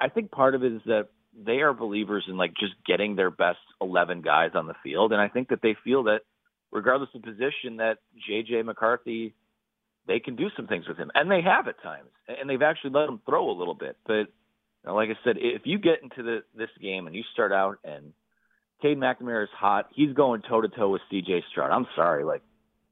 I 0.00 0.08
think 0.08 0.30
part 0.30 0.54
of 0.54 0.62
it 0.62 0.72
is 0.72 0.82
that 0.86 1.08
they 1.36 1.60
are 1.60 1.72
believers 1.72 2.24
in 2.28 2.36
like 2.36 2.54
just 2.58 2.74
getting 2.86 3.16
their 3.16 3.30
best 3.30 3.58
11 3.80 4.22
guys 4.22 4.50
on 4.54 4.66
the 4.66 4.74
field. 4.82 5.12
And 5.12 5.20
I 5.20 5.28
think 5.28 5.48
that 5.48 5.60
they 5.62 5.76
feel 5.84 6.04
that 6.04 6.20
regardless 6.70 7.10
of 7.14 7.22
position, 7.22 7.76
that 7.78 7.98
J.J. 8.26 8.62
McCarthy, 8.62 9.34
they 10.06 10.20
can 10.20 10.36
do 10.36 10.48
some 10.56 10.66
things 10.66 10.88
with 10.88 10.96
him, 10.96 11.10
and 11.14 11.30
they 11.30 11.42
have 11.42 11.68
at 11.68 11.80
times, 11.82 12.08
and 12.26 12.50
they've 12.50 12.62
actually 12.62 12.90
let 12.90 13.08
him 13.08 13.20
throw 13.24 13.50
a 13.50 13.56
little 13.56 13.74
bit. 13.74 13.96
But 14.06 14.12
you 14.12 14.86
know, 14.86 14.94
like 14.94 15.10
I 15.10 15.18
said, 15.24 15.36
if 15.38 15.62
you 15.64 15.78
get 15.78 16.02
into 16.02 16.22
the, 16.22 16.42
this 16.56 16.70
game 16.80 17.06
and 17.06 17.14
you 17.14 17.22
start 17.32 17.52
out 17.52 17.78
and 17.84 18.12
Cade 18.80 18.98
McNamara 18.98 19.44
is 19.44 19.50
hot, 19.56 19.90
he's 19.94 20.12
going 20.12 20.42
toe 20.42 20.60
to 20.60 20.68
toe 20.68 20.88
with 20.90 21.02
C.J. 21.10 21.44
Stroud. 21.50 21.70
I'm 21.70 21.86
sorry, 21.94 22.24
like 22.24 22.42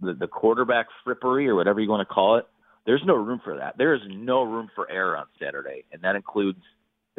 the 0.01 0.15
the 0.15 0.29
quarterback 0.29 0.87
frippery 1.07 1.47
or 1.47 1.57
whatever 1.57 1.81
you 1.81 1.91
want 1.91 2.07
to 2.07 2.15
call 2.15 2.37
it. 2.37 2.47
There's 2.87 3.03
no 3.05 3.15
room 3.15 3.41
for 3.45 3.59
that. 3.59 3.77
There 3.77 3.95
is 3.95 4.01
no 4.09 4.43
room 4.43 4.71
for 4.75 4.91
error 4.91 5.17
on 5.17 5.27
Saturday, 5.43 5.85
and 5.93 6.03
that 6.03 6.17
includes 6.17 6.61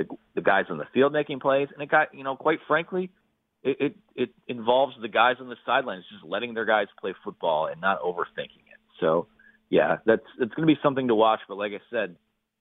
the, 0.04 0.16
the 0.36 0.42
guys 0.42 0.66
on 0.70 0.78
the 0.78 0.88
field 0.94 1.14
making 1.14 1.40
plays, 1.40 1.68
and 1.74 1.82
it 1.82 1.90
got 1.90 2.14
you 2.14 2.24
know 2.24 2.36
quite 2.36 2.60
frankly 2.68 3.12
it, 3.64 3.78
it, 3.80 3.96
it 4.16 4.30
involves 4.48 4.96
the 5.02 5.08
guys 5.08 5.36
on 5.40 5.50
the 5.50 5.56
sidelines 5.66 6.04
just 6.12 6.24
letting 6.26 6.54
their 6.54 6.66
guys 6.66 6.88
play 7.00 7.14
football 7.24 7.68
and 7.68 7.80
not 7.80 8.02
overthinking 8.02 8.66
it. 8.66 8.80
So, 9.00 9.28
yeah, 9.70 9.98
that's 10.06 10.26
it's 10.40 10.54
going 10.54 10.68
to 10.68 10.74
be 10.74 10.80
something 10.82 11.08
to 11.08 11.16
watch. 11.16 11.40
But 11.48 11.58
like 11.58 11.72
I 11.72 11.82
said, 11.92 12.16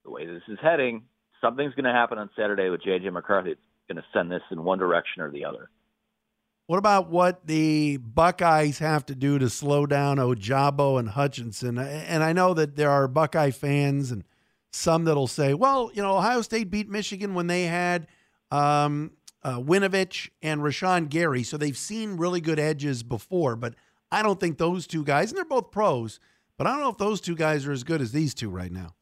the 0.04 0.10
way 0.10 0.26
this 0.26 0.42
is 0.48 0.58
heading, 0.62 1.02
something's 1.40 1.74
going 1.74 1.84
to 1.84 1.92
happen 1.92 2.18
on 2.18 2.30
Saturday 2.36 2.68
with 2.68 2.82
JJ 2.82 3.12
McCarthy. 3.12 3.52
It's 3.52 3.60
going 3.88 3.96
to 3.96 4.04
send 4.12 4.30
this 4.30 4.42
in 4.50 4.62
one 4.62 4.78
direction 4.78 5.22
or 5.22 5.30
the 5.30 5.44
other. 5.44 5.70
What 6.66 6.78
about 6.78 7.10
what 7.10 7.46
the 7.46 7.96
Buckeyes 7.96 8.78
have 8.78 9.04
to 9.06 9.16
do 9.16 9.40
to 9.40 9.50
slow 9.50 9.86
down 9.86 10.18
Ojabo 10.18 11.00
and 11.00 11.08
Hutchinson? 11.08 11.78
And 11.78 12.22
I 12.22 12.32
know 12.32 12.54
that 12.54 12.76
there 12.76 12.90
are 12.90 13.08
Buckeye 13.08 13.50
fans 13.50 14.12
and 14.12 14.22
some 14.70 15.04
that'll 15.04 15.26
say, 15.26 15.54
well, 15.54 15.90
you 15.94 16.02
know, 16.02 16.16
Ohio 16.16 16.42
State 16.42 16.70
beat 16.70 16.88
Michigan 16.88 17.34
when 17.34 17.46
they 17.46 17.64
had 17.64 18.06
um, 18.50 19.12
uh, 19.42 19.58
Winovich 19.58 20.30
and 20.42 20.60
Rashan 20.60 21.08
Gary. 21.08 21.42
So 21.42 21.56
they've 21.56 21.76
seen 21.76 22.16
really 22.16 22.40
good 22.40 22.58
edges 22.58 23.02
before, 23.02 23.56
but 23.56 23.74
I 24.12 24.22
don't 24.22 24.38
think 24.38 24.58
those 24.58 24.86
two 24.86 25.04
guys, 25.04 25.30
and 25.30 25.38
they're 25.38 25.44
both 25.44 25.70
pros, 25.70 26.20
but 26.56 26.66
I 26.66 26.72
don't 26.72 26.80
know 26.80 26.90
if 26.90 26.98
those 26.98 27.20
two 27.20 27.36
guys 27.36 27.66
are 27.66 27.72
as 27.72 27.84
good 27.84 28.00
as 28.00 28.12
these 28.12 28.34
two 28.34 28.50
right 28.50 28.72
now. 28.72 28.94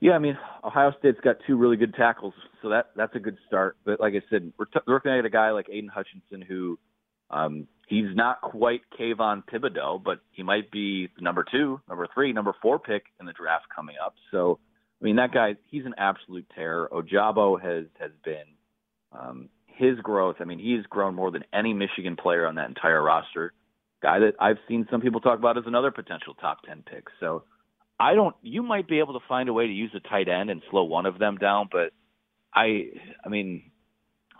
Yeah, 0.00 0.12
I 0.12 0.18
mean, 0.18 0.36
Ohio 0.62 0.92
State's 0.98 1.20
got 1.22 1.36
two 1.46 1.56
really 1.56 1.76
good 1.76 1.94
tackles, 1.94 2.34
so 2.60 2.68
that 2.68 2.90
that's 2.94 3.14
a 3.14 3.18
good 3.18 3.38
start. 3.46 3.76
But 3.84 4.00
like 4.00 4.12
I 4.14 4.22
said, 4.28 4.52
we're, 4.58 4.66
t- 4.66 4.80
we're 4.86 4.94
looking 4.94 5.12
at 5.12 5.24
a 5.24 5.30
guy 5.30 5.50
like 5.50 5.66
Aidan 5.70 5.88
Hutchinson 5.88 6.42
who 6.42 6.78
um, 7.30 7.66
he's 7.88 8.14
not 8.14 8.40
quite 8.40 8.82
Kayvon 8.98 9.44
Thibodeaux, 9.52 10.02
but 10.02 10.20
he 10.30 10.42
might 10.42 10.70
be 10.70 11.08
number 11.20 11.44
two, 11.50 11.80
number 11.88 12.06
three, 12.12 12.32
number 12.32 12.54
four 12.62 12.78
pick 12.78 13.04
in 13.20 13.26
the 13.26 13.32
draft 13.32 13.66
coming 13.74 13.96
up. 14.04 14.14
So, 14.30 14.58
I 15.00 15.04
mean, 15.04 15.16
that 15.16 15.32
guy, 15.32 15.56
he's 15.70 15.84
an 15.84 15.94
absolute 15.98 16.46
terror. 16.54 16.88
Ojabo 16.92 17.60
has 17.60 17.86
has 17.98 18.12
been 18.24 18.44
um, 19.12 19.48
his 19.76 19.98
growth, 20.00 20.36
I 20.40 20.44
mean, 20.44 20.58
he's 20.58 20.86
grown 20.86 21.14
more 21.14 21.30
than 21.30 21.44
any 21.52 21.74
Michigan 21.74 22.16
player 22.16 22.46
on 22.46 22.56
that 22.56 22.68
entire 22.68 23.02
roster. 23.02 23.52
Guy 24.02 24.20
that 24.20 24.34
I've 24.38 24.58
seen 24.68 24.86
some 24.90 25.00
people 25.00 25.20
talk 25.20 25.38
about 25.38 25.58
as 25.58 25.64
another 25.66 25.90
potential 25.90 26.34
top 26.34 26.58
10 26.66 26.84
pick. 26.90 27.04
So 27.20 27.44
I 27.98 28.14
don't, 28.14 28.34
you 28.42 28.62
might 28.62 28.88
be 28.88 28.98
able 28.98 29.14
to 29.14 29.26
find 29.28 29.48
a 29.48 29.52
way 29.52 29.66
to 29.66 29.72
use 29.72 29.90
a 29.94 30.00
tight 30.00 30.28
end 30.28 30.50
and 30.50 30.62
slow 30.70 30.84
one 30.84 31.06
of 31.06 31.18
them 31.18 31.36
down, 31.36 31.68
but 31.70 31.92
I, 32.54 32.90
I 33.24 33.28
mean, 33.28 33.70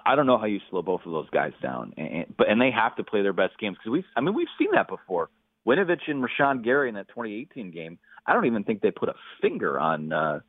I 0.06 0.16
don't 0.16 0.26
know 0.26 0.38
how 0.38 0.46
you 0.46 0.61
slow 0.70 0.82
both 0.82 1.02
of 1.06 1.12
those 1.12 1.30
guys 1.30 1.52
down. 1.62 1.94
And, 1.96 2.26
but, 2.37 2.49
and 2.49 2.61
they 2.61 2.70
have 2.70 2.96
to 2.96 3.04
play 3.04 3.23
their 3.23 3.32
best 3.32 3.58
games 3.58 3.76
because 3.78 3.90
we've, 3.90 4.04
I 4.16 4.20
mean, 4.20 4.34
we've 4.34 4.49
seen 4.58 4.68
that 4.75 4.88
before. 4.88 5.30
Winovich 5.66 6.08
and 6.08 6.23
Rashan 6.23 6.62
Gary 6.62 6.88
in 6.90 6.94
that 6.96 7.08
2018 7.08 7.70
game, 7.70 7.99
I 8.26 8.34
don't 8.34 8.44
even 8.44 8.64
think 8.64 8.82
they 8.82 8.90
put 8.90 9.08
a 9.08 9.14
finger 9.40 9.78
on, 9.78 10.12
uh, 10.12 10.40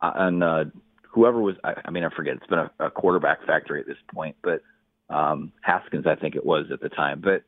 on, 0.00 0.42
uh, 0.42 0.64
whoever 1.10 1.40
was, 1.40 1.54
I, 1.64 1.74
I 1.86 1.90
mean, 1.90 2.04
I 2.04 2.10
forget. 2.14 2.34
It's 2.36 2.46
been 2.46 2.58
a, 2.58 2.70
a 2.78 2.90
quarterback 2.90 3.46
factory 3.46 3.80
at 3.80 3.86
this 3.86 3.96
point, 4.12 4.36
but 4.42 4.60
um, 5.08 5.52
Haskins, 5.62 6.06
I 6.06 6.16
think 6.16 6.34
it 6.34 6.44
was 6.44 6.66
at 6.72 6.80
the 6.80 6.88
time. 6.88 7.22
But 7.22 7.44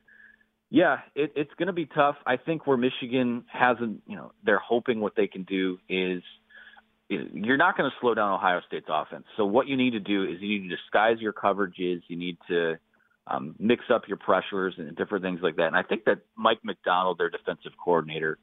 yeah, 0.70 0.98
it, 1.14 1.32
it's 1.36 1.52
going 1.58 1.66
to 1.66 1.72
be 1.72 1.86
tough. 1.86 2.16
I 2.26 2.36
think 2.36 2.66
where 2.66 2.76
Michigan 2.76 3.44
hasn't, 3.52 4.02
you 4.06 4.16
know, 4.16 4.32
they're 4.44 4.58
hoping 4.58 5.00
what 5.00 5.14
they 5.16 5.26
can 5.26 5.44
do 5.44 5.78
is 5.88 6.22
you're 7.08 7.56
not 7.56 7.76
going 7.76 7.88
to 7.88 7.96
slow 8.00 8.14
down 8.14 8.32
Ohio 8.32 8.60
State's 8.66 8.86
offense. 8.88 9.24
So 9.36 9.44
what 9.44 9.68
you 9.68 9.76
need 9.76 9.92
to 9.92 10.00
do 10.00 10.24
is 10.24 10.40
you 10.40 10.48
need 10.48 10.68
to 10.68 10.76
disguise 10.76 11.18
your 11.20 11.32
coverages. 11.32 12.02
You 12.08 12.16
need 12.16 12.36
to 12.48 12.78
um, 13.28 13.54
mix 13.58 13.84
up 13.92 14.02
your 14.08 14.16
pressures 14.16 14.74
and 14.78 14.94
different 14.96 15.24
things 15.24 15.40
like 15.42 15.56
that. 15.56 15.66
And 15.66 15.76
I 15.76 15.82
think 15.82 16.04
that 16.04 16.18
Mike 16.36 16.58
Macdonald, 16.64 17.18
their 17.18 17.30
defensive 17.30 17.72
coordinator, 17.82 18.38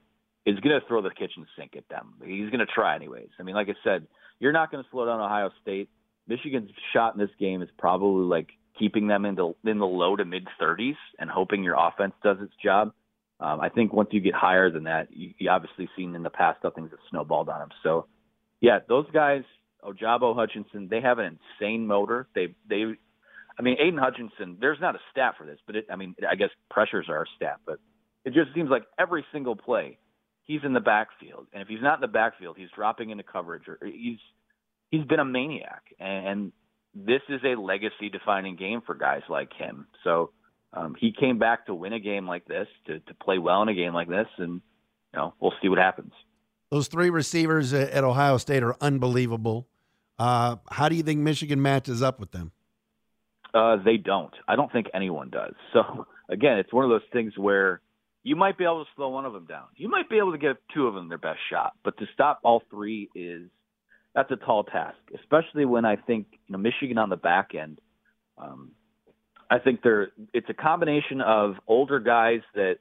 is 0.46 0.60
going 0.60 0.80
to 0.80 0.86
throw 0.88 1.02
the 1.02 1.10
kitchen 1.10 1.46
sink 1.58 1.76
at 1.78 1.88
them. 1.90 2.16
He's 2.24 2.50
going 2.50 2.60
to 2.60 2.66
try 2.66 2.96
anyways. 2.96 3.30
I 3.40 3.44
mean, 3.44 3.56
like 3.56 3.70
I 3.70 3.76
said, 3.84 4.08
you're 4.40 4.52
not 4.52 4.72
going 4.72 4.84
to 4.84 4.90
slow 4.92 5.06
down 5.06 5.20
Ohio 5.20 5.52
State. 5.62 5.90
Michigan's 6.28 6.70
shot 6.94 7.14
in 7.14 7.20
this 7.20 7.30
game 7.40 7.62
is 7.62 7.70
probably 7.78 8.26
like 8.26 8.48
keeping 8.78 9.08
them 9.08 9.26
in 9.26 9.36
the 9.36 9.54
in 9.66 9.78
the 9.78 9.86
low 9.86 10.16
to 10.16 10.26
mid 10.26 10.48
30s 10.62 10.96
and 11.20 11.30
hoping 11.30 11.64
your 11.64 11.76
offense 11.78 12.14
does 12.24 12.38
its 12.42 12.54
job. 12.64 12.94
Um, 13.40 13.60
I 13.60 13.70
think 13.70 13.94
once 13.94 14.10
you 14.12 14.22
get 14.22 14.34
higher 14.34 14.70
than 14.70 14.84
that, 14.84 15.08
you, 15.12 15.34
you 15.38 15.50
obviously 15.50 15.90
seen 15.98 16.16
in 16.16 16.24
the 16.24 16.30
past 16.30 16.60
how 16.64 16.70
things 16.70 16.92
have 16.92 17.00
snowballed 17.10 17.50
on 17.50 17.60
them. 17.60 17.70
So, 17.84 18.06
yeah, 18.64 18.80
those 18.88 19.06
guys, 19.12 19.44
Ojabo 19.84 20.34
Hutchinson, 20.34 20.88
they 20.90 21.02
have 21.02 21.20
an 21.20 21.38
insane 21.60 21.86
motor. 21.86 22.28
They 22.34 22.56
they, 22.68 22.86
I 23.60 23.62
mean, 23.62 23.76
Aidan 23.78 24.00
Hutchinson. 24.00 24.56
There's 24.60 24.80
not 24.80 24.96
a 24.96 25.00
stat 25.12 25.36
for 25.38 25.46
this, 25.46 25.60
but 25.68 25.76
it, 25.76 25.88
I 25.92 25.98
mean, 25.98 26.16
I 26.28 26.36
guess 26.36 26.48
pressures 26.72 27.08
are 27.10 27.24
a 27.24 27.26
stat, 27.36 27.60
but 27.66 27.80
it 28.24 28.34
just 28.34 28.56
seems 28.56 28.70
like 28.70 28.84
every 28.98 29.26
single 29.34 29.58
play 29.58 29.98
he's 30.46 30.62
in 30.64 30.72
the 30.72 30.80
backfield, 30.80 31.48
and 31.52 31.62
if 31.62 31.68
he's 31.68 31.82
not 31.82 31.96
in 31.96 32.02
the 32.02 32.08
backfield, 32.08 32.56
he's 32.58 32.70
dropping 32.74 33.10
into 33.10 33.24
coverage, 33.24 33.68
or 33.68 33.78
he's 33.84 34.20
he's 34.92 35.04
been 35.04 35.20
a 35.20 35.26
maniac, 35.26 35.84
and, 36.00 36.28
and 36.28 36.52
this 36.96 37.22
is 37.28 37.42
a 37.44 37.60
legacy-defining 37.60 38.56
game 38.56 38.82
for 38.86 38.96
guys 38.96 39.24
like 39.28 39.52
him. 39.52 39.88
So 40.06 40.32
um, 40.72 40.96
he 40.98 41.12
came 41.12 41.38
back 41.38 41.66
to 41.66 41.76
win 41.76 41.92
a 41.92 42.00
game 42.00 42.26
like 42.28 42.46
this, 42.46 42.68
to 42.88 43.02
to 43.02 43.14
play 43.16 43.40
well 43.40 43.62
in 43.62 43.68
a 43.68 43.74
game 43.74 43.94
like 43.94 44.08
this, 44.08 44.28
and 44.38 44.62
you 45.12 45.20
know 45.20 45.34
we'll 45.42 45.54
see 45.62 45.68
what 45.68 45.80
happens. 45.80 46.14
Those 46.74 46.88
three 46.88 47.12
receivers 47.12 47.72
at 47.72 48.04
Ohio 48.04 48.38
State 48.38 48.64
are 48.64 48.76
unbelievable. 48.82 49.68
Uh, 50.18 50.56
how 50.72 50.90
do 50.90 50.96
you 50.96 51.04
think 51.04 51.20
Michigan 51.20 51.62
matches 51.62 52.02
up 52.02 52.20
with 52.20 52.32
them? 52.32 52.52
Uh, 53.54 53.76
they 53.86 53.98
don't. 53.98 54.34
I 54.48 54.56
don't 54.56 54.72
think 54.72 54.88
anyone 54.92 55.30
does. 55.30 55.54
So 55.74 56.08
again, 56.30 56.58
it's 56.58 56.74
one 56.74 56.84
of 56.84 56.90
those 56.90 57.08
things 57.12 57.38
where 57.38 57.80
you 58.24 58.36
might 58.36 58.58
be 58.58 58.64
able 58.64 58.86
to 58.86 58.90
slow 58.96 59.10
one 59.10 59.24
of 59.24 59.34
them 59.34 59.46
down. 59.46 59.66
You 59.76 59.88
might 59.88 60.10
be 60.10 60.18
able 60.18 60.32
to 60.32 60.40
give 60.40 60.58
two 60.74 60.88
of 60.88 60.96
them 60.96 61.10
their 61.10 61.20
best 61.20 61.38
shot, 61.48 61.74
but 61.84 61.96
to 62.00 62.08
stop 62.12 62.40
all 62.42 62.64
three 62.72 63.08
is 63.14 63.52
that's 64.16 64.32
a 64.32 64.36
tall 64.36 64.64
task, 64.64 64.98
especially 65.14 65.66
when 65.66 65.86
I 65.86 65.96
think 65.96 66.26
you 66.48 66.54
know 66.54 66.58
Michigan 66.58 66.98
on 66.98 67.10
the 67.10 67.18
back 67.18 67.52
end. 67.54 67.82
Um, 68.36 68.72
I 69.48 69.60
think 69.60 69.84
they're 69.84 70.08
it's 70.34 70.50
a 70.50 70.56
combination 70.56 71.22
of 71.22 71.54
older 71.68 72.00
guys 72.00 72.42
that 72.56 72.78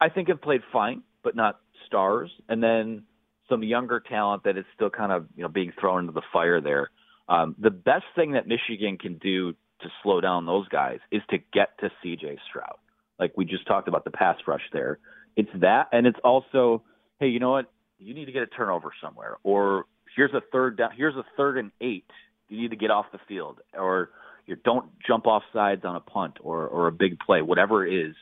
I 0.00 0.08
think 0.08 0.28
have 0.28 0.40
played 0.40 0.62
fine, 0.72 1.02
but 1.22 1.36
not 1.36 1.60
stars, 1.86 2.30
and 2.48 2.62
then 2.62 3.02
some 3.48 3.62
younger 3.62 4.00
talent 4.00 4.44
that 4.44 4.56
is 4.56 4.64
still 4.74 4.90
kind 4.90 5.12
of 5.12 5.26
you 5.36 5.42
know 5.42 5.48
being 5.48 5.72
thrown 5.80 6.00
into 6.00 6.12
the 6.12 6.22
fire 6.32 6.60
there. 6.60 6.90
Um, 7.28 7.54
the 7.58 7.70
best 7.70 8.04
thing 8.14 8.32
that 8.32 8.46
Michigan 8.46 8.98
can 8.98 9.18
do 9.18 9.52
to 9.52 9.88
slow 10.02 10.20
down 10.20 10.46
those 10.46 10.68
guys 10.68 10.98
is 11.10 11.22
to 11.30 11.38
get 11.52 11.78
to 11.80 11.90
C.J. 12.02 12.38
Stroud 12.48 12.76
like 13.18 13.32
we 13.36 13.44
just 13.44 13.66
talked 13.66 13.88
about 13.88 14.04
the 14.04 14.10
pass 14.10 14.36
rush 14.46 14.62
there. 14.72 14.98
It's 15.36 15.50
that, 15.60 15.88
and 15.92 16.06
it's 16.06 16.18
also, 16.24 16.82
hey, 17.20 17.28
you 17.28 17.40
know 17.40 17.50
what? 17.50 17.70
You 17.98 18.14
need 18.14 18.26
to 18.26 18.32
get 18.32 18.42
a 18.42 18.46
turnover 18.46 18.92
somewhere, 19.02 19.36
or 19.42 19.86
here's 20.16 20.32
a 20.32 20.42
third 20.52 20.76
down. 20.76 20.90
Here's 20.96 21.16
a 21.16 21.24
third 21.36 21.58
and 21.58 21.70
eight. 21.80 22.10
You 22.48 22.60
need 22.60 22.70
to 22.70 22.76
get 22.76 22.90
off 22.90 23.06
the 23.12 23.18
field, 23.26 23.60
or 23.72 24.10
you 24.46 24.56
don't 24.56 24.86
jump 25.06 25.26
off 25.26 25.42
sides 25.52 25.84
on 25.84 25.96
a 25.96 26.00
punt 26.00 26.38
or 26.40 26.66
or 26.66 26.88
a 26.88 26.92
big 26.92 27.18
play, 27.18 27.40
whatever 27.40 27.86
it 27.86 28.08
is. 28.08 28.14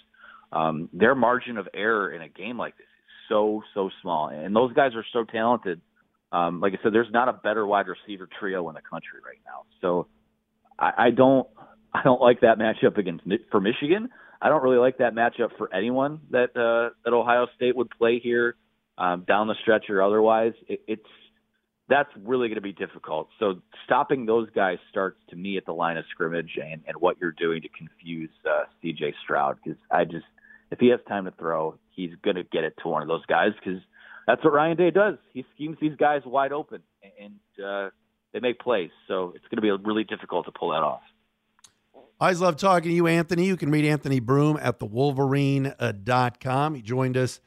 Um, 0.53 0.89
their 0.93 1.15
margin 1.15 1.57
of 1.57 1.69
error 1.75 2.13
in 2.13 2.23
a 2.23 2.29
game 2.29 2.59
like 2.59 2.77
this 2.77 2.85
is 2.85 3.02
so 3.33 3.63
so 3.75 3.91
small, 4.03 4.29
and 4.29 4.55
those 4.55 4.73
guys 4.75 4.93
are 4.95 5.05
so 5.13 5.25
talented. 5.25 5.81
Um, 6.31 6.61
like 6.61 6.73
I 6.73 6.83
said, 6.83 6.93
there's 6.95 7.11
not 7.13 7.29
a 7.29 7.33
better 7.33 7.67
wide 7.67 7.87
receiver 7.89 8.29
trio 8.39 8.69
in 8.69 8.75
the 8.75 8.81
country 8.81 9.21
right 9.25 9.41
now. 9.45 9.65
So 9.81 10.07
I, 10.79 11.07
I 11.07 11.11
don't 11.11 11.49
I 11.95 12.03
don't 12.03 12.21
like 12.21 12.41
that 12.41 12.59
matchup 12.59 12.99
against 12.99 13.25
for 13.51 13.61
Michigan. 13.61 14.11
I 14.41 14.49
don't 14.49 14.63
really 14.63 14.79
like 14.79 14.99
that 14.99 15.15
matchup 15.15 15.57
for 15.57 15.73
anyone 15.75 16.21
that 16.31 16.57
uh, 16.57 16.95
that 17.05 17.13
Ohio 17.13 17.47
State 17.57 17.77
would 17.77 17.91
play 17.91 18.19
here 18.19 18.57
um, 18.99 19.25
down 19.27 19.47
the 19.47 19.55
stretch 19.63 19.89
or 19.89 20.03
otherwise. 20.03 20.53
It, 20.69 20.83
it's 20.87 21.03
that's 21.89 22.11
really 22.25 22.49
going 22.49 22.57
to 22.57 22.63
be 22.63 22.73
difficult. 22.73 23.29
So 23.39 23.61
stopping 23.85 24.25
those 24.25 24.49
guys 24.51 24.79
starts 24.91 25.19
to 25.31 25.37
me 25.37 25.59
at 25.59 25.67
the 25.67 25.73
line 25.73 25.97
of 25.97 26.05
scrimmage 26.11 26.53
and, 26.57 26.81
and 26.87 26.97
what 26.99 27.19
you're 27.21 27.35
doing 27.39 27.61
to 27.63 27.69
confuse 27.69 28.31
uh, 28.49 28.65
C.J. 28.81 29.15
Stroud 29.23 29.59
because 29.63 29.79
I 29.91 30.05
just 30.05 30.25
if 30.73 30.81
he 30.81 30.89
has 30.89 31.01
time 31.07 31.27
to 31.27 31.31
throw, 31.33 31.79
he's 31.91 32.13
going 32.25 32.37
to 32.37 32.45
get 32.45 32.65
it 32.65 32.75
to 32.83 32.89
one 32.89 33.03
of 33.03 33.09
those 33.09 33.25
guys 33.27 33.51
because 33.63 33.81
that's 34.27 34.43
what 34.43 34.55
Ryan 34.55 34.77
Day 34.77 34.91
does. 34.91 35.17
He 35.35 35.45
schemes 35.55 35.77
these 35.81 35.95
guys 35.97 36.23
wide 36.25 36.51
open 36.51 36.83
and 37.21 37.65
uh, 37.65 37.91
they 38.33 38.41
make 38.41 38.59
plays. 38.59 38.91
So 39.07 39.35
it's 39.37 39.45
going 39.49 39.57
to 39.57 39.61
be 39.61 39.71
really 39.87 40.05
difficult 40.05 40.47
to 40.47 40.53
pull 40.53 40.71
that 40.71 40.83
off. 40.83 41.03
I 42.19 42.27
always 42.27 42.41
love 42.41 42.57
talking 42.57 42.89
to 42.89 42.95
you, 42.95 43.07
Anthony. 43.07 43.45
You 43.45 43.57
can 43.57 43.71
read 43.71 43.85
Anthony 43.85 44.19
Broome 44.19 44.59
at 44.63 44.79
thewolverine.com. 44.79 46.75
He 46.75 46.83
joined 46.83 47.17
us 47.19 47.41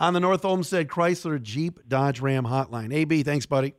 on 0.00 0.14
the 0.14 0.20
North 0.20 0.44
Olmsted 0.44 0.88
Chrysler 0.88 1.40
Jeep 1.40 1.78
Dodge 1.86 2.20
Ram 2.20 2.44
hotline. 2.44 2.92
AB, 2.92 3.22
thanks, 3.22 3.46
buddy. 3.46 3.74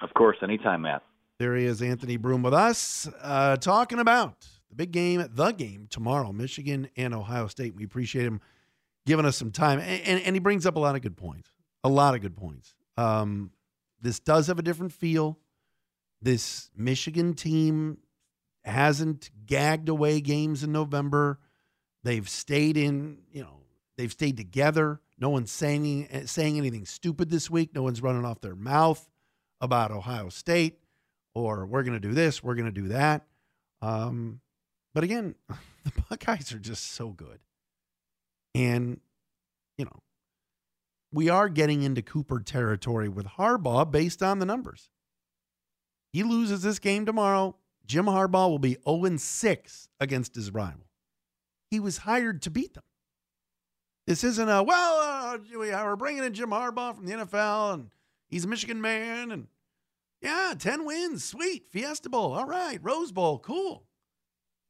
Of 0.00 0.14
course, 0.14 0.38
anytime, 0.42 0.82
Matt. 0.82 1.02
There 1.38 1.54
he 1.56 1.66
is, 1.66 1.82
Anthony 1.82 2.16
Broome, 2.16 2.42
with 2.42 2.54
us, 2.54 3.06
uh, 3.20 3.56
talking 3.56 3.98
about 3.98 4.46
The 4.70 4.76
big 4.76 4.92
game, 4.92 5.24
the 5.32 5.52
game 5.52 5.86
tomorrow, 5.88 6.32
Michigan 6.32 6.88
and 6.96 7.14
Ohio 7.14 7.46
State. 7.46 7.74
We 7.74 7.84
appreciate 7.84 8.24
him 8.24 8.40
giving 9.06 9.24
us 9.24 9.36
some 9.36 9.50
time. 9.50 9.78
And, 9.78 10.02
and, 10.02 10.22
and 10.22 10.36
he 10.36 10.40
brings 10.40 10.66
up 10.66 10.76
a 10.76 10.78
lot 10.78 10.94
of 10.94 11.02
good 11.02 11.16
points. 11.16 11.50
A 11.84 11.88
lot 11.88 12.14
of 12.14 12.20
good 12.20 12.36
points. 12.36 12.74
Um, 12.96 13.50
this 14.00 14.20
does 14.20 14.48
have 14.48 14.58
a 14.58 14.62
different 14.62 14.92
feel. 14.92 15.38
This 16.20 16.70
Michigan 16.76 17.34
team 17.34 17.98
hasn't 18.64 19.30
gagged 19.46 19.88
away 19.88 20.20
games 20.20 20.62
in 20.62 20.72
November. 20.72 21.38
They've 22.02 22.28
stayed 22.28 22.76
in, 22.76 23.18
you 23.32 23.42
know, 23.42 23.62
they've 23.96 24.12
stayed 24.12 24.36
together. 24.36 25.00
No 25.18 25.30
one's 25.30 25.50
saying 25.50 26.26
saying 26.26 26.58
anything 26.58 26.84
stupid 26.84 27.30
this 27.30 27.50
week. 27.50 27.74
No 27.74 27.82
one's 27.82 28.02
running 28.02 28.24
off 28.24 28.40
their 28.40 28.54
mouth 28.54 29.08
about 29.60 29.90
Ohio 29.90 30.28
State 30.28 30.78
or 31.38 31.66
we're 31.66 31.82
going 31.82 32.00
to 32.00 32.08
do 32.08 32.14
this, 32.14 32.42
we're 32.42 32.54
going 32.54 32.72
to 32.72 32.80
do 32.80 32.88
that. 32.88 33.24
Um, 33.80 34.40
but 34.94 35.04
again, 35.04 35.34
the 35.84 35.92
Buckeyes 36.08 36.52
are 36.52 36.58
just 36.58 36.92
so 36.92 37.10
good. 37.10 37.40
And, 38.54 39.00
you 39.76 39.84
know, 39.84 40.02
we 41.12 41.28
are 41.28 41.48
getting 41.48 41.82
into 41.82 42.02
Cooper 42.02 42.40
territory 42.40 43.08
with 43.08 43.26
Harbaugh 43.26 43.90
based 43.90 44.22
on 44.22 44.38
the 44.38 44.46
numbers. 44.46 44.90
He 46.12 46.22
loses 46.22 46.62
this 46.62 46.78
game 46.78 47.06
tomorrow. 47.06 47.56
Jim 47.86 48.06
Harbaugh 48.06 48.50
will 48.50 48.58
be 48.58 48.76
0 48.86 49.16
6 49.16 49.88
against 50.00 50.34
his 50.34 50.52
rival. 50.52 50.86
He 51.70 51.80
was 51.80 51.98
hired 51.98 52.42
to 52.42 52.50
beat 52.50 52.74
them. 52.74 52.84
This 54.06 54.24
isn't 54.24 54.48
a, 54.48 54.62
well, 54.62 55.34
uh, 55.34 55.38
we're 55.54 55.96
bringing 55.96 56.24
in 56.24 56.32
Jim 56.32 56.50
Harbaugh 56.50 56.94
from 56.94 57.06
the 57.06 57.12
NFL 57.12 57.74
and 57.74 57.90
he's 58.28 58.44
a 58.44 58.48
Michigan 58.48 58.80
man. 58.80 59.30
And 59.30 59.46
yeah, 60.22 60.54
10 60.58 60.84
wins. 60.84 61.24
Sweet. 61.24 61.66
Fiesta 61.70 62.08
Bowl. 62.08 62.32
All 62.32 62.46
right. 62.46 62.78
Rose 62.82 63.12
Bowl. 63.12 63.38
Cool. 63.38 63.84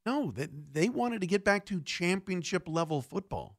No, 0.05 0.31
they, 0.31 0.47
they 0.71 0.89
wanted 0.89 1.21
to 1.21 1.27
get 1.27 1.43
back 1.43 1.65
to 1.67 1.81
championship 1.81 2.67
level 2.67 3.01
football. 3.01 3.57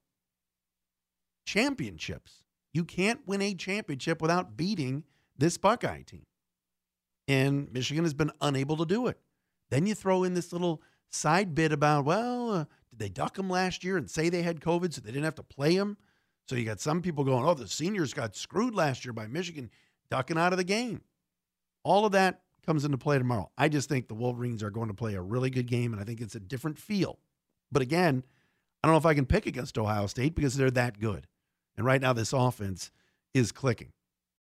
Championships. 1.46 2.42
You 2.72 2.84
can't 2.84 3.26
win 3.26 3.42
a 3.42 3.54
championship 3.54 4.22
without 4.22 4.56
beating 4.56 5.04
this 5.36 5.58
Buckeye 5.58 6.02
team. 6.02 6.24
And 7.28 7.72
Michigan 7.72 8.04
has 8.04 8.14
been 8.14 8.32
unable 8.40 8.76
to 8.78 8.86
do 8.86 9.06
it. 9.06 9.18
Then 9.70 9.86
you 9.86 9.94
throw 9.94 10.24
in 10.24 10.34
this 10.34 10.52
little 10.52 10.82
side 11.10 11.54
bit 11.54 11.72
about, 11.72 12.04
well, 12.04 12.52
uh, 12.52 12.64
did 12.90 12.98
they 12.98 13.08
duck 13.08 13.34
them 13.34 13.48
last 13.48 13.84
year 13.84 13.96
and 13.96 14.10
say 14.10 14.28
they 14.28 14.42
had 14.42 14.60
COVID 14.60 14.92
so 14.92 15.00
they 15.00 15.10
didn't 15.10 15.24
have 15.24 15.34
to 15.36 15.42
play 15.42 15.76
them? 15.76 15.96
So 16.48 16.56
you 16.56 16.64
got 16.64 16.80
some 16.80 17.02
people 17.02 17.22
going, 17.22 17.44
oh, 17.44 17.54
the 17.54 17.68
seniors 17.68 18.12
got 18.12 18.34
screwed 18.34 18.74
last 18.74 19.04
year 19.04 19.12
by 19.12 19.28
Michigan 19.28 19.70
ducking 20.10 20.38
out 20.38 20.52
of 20.52 20.56
the 20.56 20.64
game. 20.64 21.02
All 21.84 22.04
of 22.04 22.12
that 22.12 22.42
comes 22.64 22.84
into 22.84 22.98
play 22.98 23.18
tomorrow. 23.18 23.50
I 23.56 23.68
just 23.68 23.88
think 23.88 24.08
the 24.08 24.14
Wolverines 24.14 24.62
are 24.62 24.70
going 24.70 24.88
to 24.88 24.94
play 24.94 25.14
a 25.14 25.22
really 25.22 25.50
good 25.50 25.66
game, 25.66 25.92
and 25.92 26.00
I 26.00 26.04
think 26.04 26.20
it's 26.20 26.34
a 26.34 26.40
different 26.40 26.78
feel. 26.78 27.18
But 27.72 27.82
again, 27.82 28.24
I 28.82 28.86
don't 28.86 28.94
know 28.94 28.98
if 28.98 29.06
I 29.06 29.14
can 29.14 29.26
pick 29.26 29.46
against 29.46 29.78
Ohio 29.78 30.06
State 30.06 30.34
because 30.34 30.56
they're 30.56 30.70
that 30.72 30.98
good. 30.98 31.26
And 31.76 31.86
right 31.86 32.00
now, 32.00 32.12
this 32.12 32.32
offense 32.32 32.90
is 33.34 33.52
clicking. 33.52 33.92